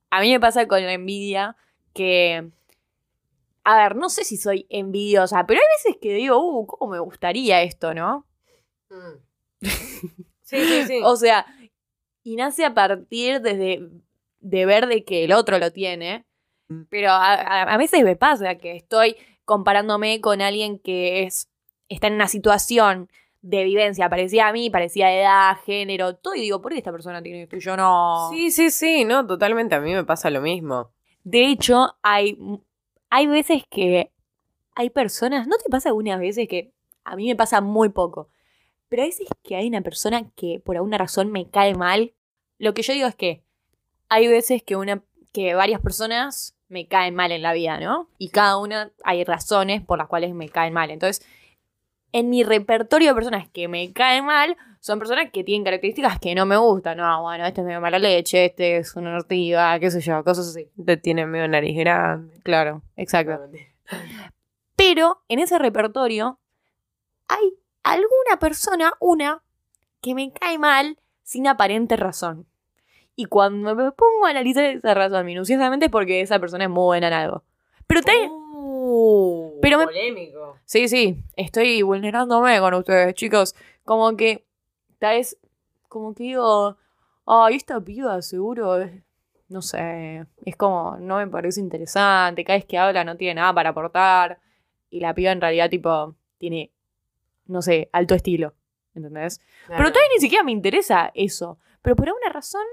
a 0.10 0.22
mí 0.22 0.32
me 0.32 0.40
pasa 0.40 0.68
con 0.68 0.84
la 0.84 0.94
envidia 0.94 1.56
que, 1.94 2.50
a 3.64 3.78
ver, 3.78 3.96
no 3.96 4.10
sé 4.10 4.24
si 4.24 4.38
soy 4.38 4.68
envidiosa, 4.70 5.46
pero 5.48 5.60
hay 5.60 5.66
veces 5.78 6.00
que 6.02 6.14
digo, 6.14 6.38
uh, 6.38 6.66
¿cómo 6.68 6.92
me 6.92 7.00
gustaría 7.00 7.62
esto, 7.64 7.94
no? 7.94 8.26
Sí, 10.44 10.64
sí, 10.66 10.84
sí. 10.86 11.00
O 11.04 11.16
sea, 11.16 11.46
y 12.24 12.36
nace 12.36 12.66
a 12.66 12.74
partir 12.76 13.42
desde 13.42 13.90
de 14.48 14.66
ver 14.66 14.88
de 14.88 15.04
que 15.04 15.24
el 15.24 15.34
otro 15.34 15.58
lo 15.58 15.72
tiene, 15.72 16.26
Mm. 16.68 16.84
pero 16.90 17.10
a, 17.12 17.34
a- 17.34 17.74
a 17.74 17.78
veces 17.78 18.04
me 18.04 18.16
pasa 18.16 18.56
que 18.56 18.76
estoy 18.76 19.16
comparándome 19.44 20.20
con 20.22 20.42
alguien 20.42 20.80
que 20.80 21.24
es 21.24 21.50
está 21.90 22.08
en 22.08 22.14
una 22.16 22.28
situación 22.28 23.10
de 23.42 23.64
vivencia 23.64 24.10
parecida 24.10 24.48
a 24.48 24.52
mí, 24.54 24.72
parecida 24.72 25.08
de 25.08 25.22
edad, 25.22 25.58
género, 25.66 26.16
todo, 26.16 26.34
y 26.34 26.42
digo, 26.42 26.62
¿por 26.62 26.72
qué 26.72 26.80
esta 26.80 26.92
persona 26.92 27.22
tiene 27.22 27.44
esto 27.44 27.56
y 27.58 27.60
yo 27.60 27.78
no? 27.78 28.30
Sí, 28.32 28.50
sí, 28.50 28.72
sí, 28.72 29.06
no, 29.06 29.26
totalmente 29.28 29.76
a 29.76 29.80
mí 29.80 29.94
me 29.94 30.04
pasa 30.04 30.32
lo 30.32 30.42
mismo. 30.42 30.90
De 31.24 31.46
hecho, 31.46 31.96
hay, 32.02 32.38
hay 33.12 33.28
veces 33.28 33.62
que 33.70 34.12
hay 34.74 34.90
personas, 34.90 35.48
¿no 35.48 35.58
te 35.58 35.70
pasa 35.70 35.90
algunas 35.90 36.20
veces 36.20 36.48
que 36.48 36.72
a 37.04 37.16
mí 37.16 37.28
me 37.28 37.36
pasa 37.36 37.62
muy 37.62 37.90
poco? 37.90 38.30
Pero 38.90 39.04
hay 39.04 39.10
veces 39.10 39.28
que 39.44 39.56
hay 39.56 39.68
una 39.68 39.82
persona 39.82 40.30
que 40.36 40.60
por 40.60 40.76
alguna 40.78 40.98
razón 40.98 41.32
me 41.32 41.48
cae 41.50 41.76
mal. 41.76 42.14
Lo 42.58 42.74
que 42.74 42.82
yo 42.82 42.94
digo 42.94 43.08
es 43.08 43.16
que 43.16 43.44
hay 44.10 44.28
veces 44.28 44.64
que 44.64 44.76
una 44.76 45.02
que 45.34 45.54
varias 45.54 45.82
personas 45.82 46.56
me 46.70 46.88
caen 46.88 47.14
mal 47.14 47.32
en 47.32 47.42
la 47.42 47.54
vida, 47.54 47.80
¿no? 47.80 48.10
Y 48.18 48.30
cada 48.30 48.58
una 48.58 48.92
hay 49.04 49.24
razones 49.24 49.84
por 49.84 49.98
las 49.98 50.08
cuales 50.08 50.34
me 50.34 50.50
caen 50.50 50.74
mal. 50.74 50.92
Entonces, 50.92 51.26
en 52.12 52.30
mi 52.30 52.44
repertorio 52.44 53.10
de 53.10 53.16
personas 53.16 53.50
que 53.50 53.68
me 53.68 53.92
caen 53.92 54.26
mal, 54.26 54.56
son 54.80 55.00
personas 55.00 55.32
que 55.32 55.44
tienen 55.44 55.66
características 55.66 56.20
que 56.20 56.34
no 56.36 56.46
me 56.46 56.56
gustan. 56.56 56.98
No, 56.98 57.22
bueno, 57.24 57.46
este 57.46 57.62
es 57.62 57.68
medio 57.68 57.82
mala 57.82 58.00
leche, 58.00 58.46
este 58.46 58.78
es 58.78 58.96
una 58.96 59.16
ortiga, 59.16 59.78
qué 59.80 59.92
sé 59.92 60.00
yo, 60.00 60.24
cosas 60.24 60.48
así. 60.48 60.70
Te 60.86 60.96
tiene 60.96 61.26
medio 61.26 61.48
nariz 61.48 61.78
grande. 61.78 62.40
Claro, 62.44 62.84
exacto. 62.96 63.38
Pero 64.78 65.22
en 65.28 65.40
ese 65.40 65.60
repertorio 65.60 66.40
hay 67.28 67.58
alguna 67.84 68.40
persona, 68.40 68.94
una, 69.00 69.44
que 70.02 70.16
me 70.16 70.32
cae 70.32 70.58
mal 70.58 71.00
sin 71.24 71.48
aparente 71.48 71.98
razón. 71.98 72.48
Y 73.16 73.26
cuando 73.26 73.76
me 73.76 73.92
pongo 73.92 74.26
a 74.26 74.30
analizar 74.30 74.66
esa 74.66 74.94
razón 74.94 75.26
minuciosamente 75.26 75.86
es 75.86 75.92
porque 75.92 76.22
esa 76.22 76.40
persona 76.40 76.66
es 76.66 76.70
muy 76.70 76.84
buena 76.84 77.08
en 77.08 77.14
algo. 77.14 77.44
Pero 77.88 78.02
también, 78.02 78.32
Uh, 78.58 79.60
Pero 79.62 79.80
me- 79.80 79.86
polémico. 79.86 80.58
sí, 80.66 80.88
sí, 80.88 81.18
estoy 81.36 81.82
vulnerándome 81.82 82.60
con 82.60 82.74
ustedes, 82.76 83.14
chicos. 83.16 83.56
Como 83.84 84.16
que, 84.16 84.46
tal 85.00 85.16
vez, 85.18 85.38
como 85.90 86.14
que 86.14 86.24
digo, 86.24 86.78
ay, 87.26 87.56
esta 87.56 87.82
piba 87.82 88.22
seguro 88.22 88.78
es, 88.78 88.92
no 89.50 89.62
sé, 89.62 90.26
es 90.46 90.56
como, 90.56 90.98
no 91.00 91.18
me 91.18 91.28
parece 91.28 91.60
interesante, 91.62 92.44
cada 92.46 92.58
vez 92.58 92.66
que 92.66 92.78
habla 92.78 93.04
no 93.04 93.18
tiene 93.18 93.36
nada 93.36 93.54
para 93.54 93.70
aportar. 93.72 94.40
Y 94.90 95.00
la 95.00 95.14
piba 95.14 95.32
en 95.32 95.42
realidad, 95.42 95.70
tipo, 95.70 96.16
tiene, 96.38 96.72
no 97.48 97.62
sé, 97.62 97.90
alto 97.92 98.14
estilo, 98.16 98.54
¿entendés? 98.94 99.42
Pero 99.68 99.90
todavía 99.92 100.10
ni 100.16 100.22
siquiera 100.22 100.44
me 100.44 100.52
interesa 100.52 101.12
eso. 101.16 101.58
Pero 101.82 101.96
por 101.96 102.08
alguna 102.08 102.30
razón. 102.30 102.64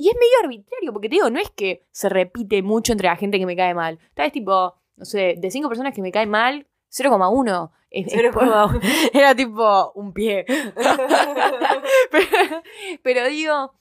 Y 0.00 0.08
es 0.08 0.14
medio 0.14 0.32
arbitrario, 0.44 0.92
porque 0.94 1.10
te 1.10 1.16
digo, 1.16 1.28
no 1.28 1.38
es 1.40 1.50
que 1.50 1.84
se 1.90 2.08
repite 2.08 2.62
mucho 2.62 2.92
entre 2.92 3.08
la 3.08 3.16
gente 3.16 3.38
que 3.38 3.44
me 3.44 3.54
cae 3.54 3.74
mal. 3.74 3.98
Tal 4.14 4.24
vez 4.24 4.32
tipo, 4.32 4.74
no 4.96 5.04
sé, 5.04 5.34
de 5.36 5.50
cinco 5.50 5.68
personas 5.68 5.94
que 5.94 6.00
me 6.00 6.10
caen 6.10 6.30
mal, 6.30 6.66
0,1. 6.90 7.70
Es, 7.90 8.06
es 8.06 8.12
Cero 8.14 8.30
por- 8.32 8.44
coma- 8.48 8.80
Era 9.12 9.34
tipo 9.34 9.92
un 9.94 10.14
pie. 10.14 10.46
pero, 12.10 12.62
pero 13.02 13.28
digo, 13.28 13.74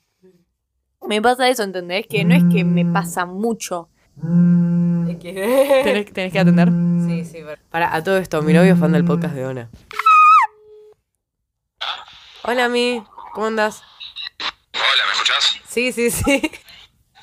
me 1.08 1.21
pasa 1.21 1.47
eso, 1.47 1.63
¿entendés? 1.63 2.05
Que 2.08 2.25
no 2.25 2.36
es 2.36 2.43
que 2.51 2.65
me 2.65 2.86
pasa 2.86 3.25
mucho. 3.25 3.88
Tenés, 4.19 6.12
tenés 6.12 6.34
que 6.34 6.39
atender. 6.39 6.67
Sí, 7.08 7.23
sí. 7.23 7.38
pero- 7.45 7.62
Para, 7.69 7.95
a 7.95 8.03
todo 8.03 8.17
esto, 8.17 8.41
mi 8.41 8.51
novio 8.51 8.73
es 8.73 8.79
fan 8.79 8.91
del 8.91 9.05
podcast 9.05 9.36
de 9.36 9.45
Ona. 9.45 9.69
Hola, 12.43 12.67
Mi. 12.67 13.03
¿Cómo 13.34 13.47
andas? 13.47 13.84
Hola, 14.80 15.06
¿me 15.06 15.12
escuchás? 15.12 15.60
Sí, 15.68 15.92
sí, 15.92 16.10
sí. 16.10 16.24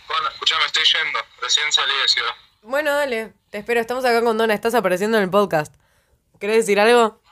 Bueno, 0.09 0.29
escuchame, 0.29 0.67
estoy 0.67 0.85
yendo. 0.85 1.19
Recién 1.41 1.73
salí 1.73 1.93
de 2.03 2.09
ciudad. 2.09 2.33
Bueno, 2.63 2.95
dale. 2.95 3.33
Te 3.51 3.59
espero. 3.59 3.81
Estamos 3.81 4.05
acá 4.05 4.23
con 4.23 4.37
Dona. 4.39 4.55
Estás 4.55 4.75
apareciendo 4.75 5.17
en 5.17 5.25
el 5.25 5.31
podcast. 5.31 5.75
¿Querés 6.39 6.59
decir 6.59 6.79
algo? 6.79 7.23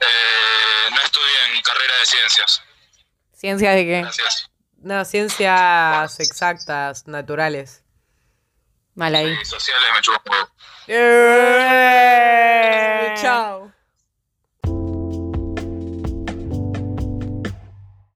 Eh, 0.00 0.90
no 0.90 1.00
estudié 1.02 1.54
en 1.54 1.62
carrera 1.62 1.94
de 2.00 2.06
ciencias. 2.06 2.62
Ciencia 3.32 3.72
de 3.72 3.84
qué? 3.84 4.00
Gracias. 4.00 4.50
No, 4.78 5.04
ciencias 5.04 6.20
exactas, 6.20 7.06
naturales. 7.06 7.84
Mal 8.94 9.14
ahí. 9.14 9.38
Y 9.40 9.44
sociales 9.44 9.88
me 9.94 10.00
chupo 10.00 10.20
un 10.24 10.32
huevo. 10.32 10.48
¡Eh! 10.88 11.66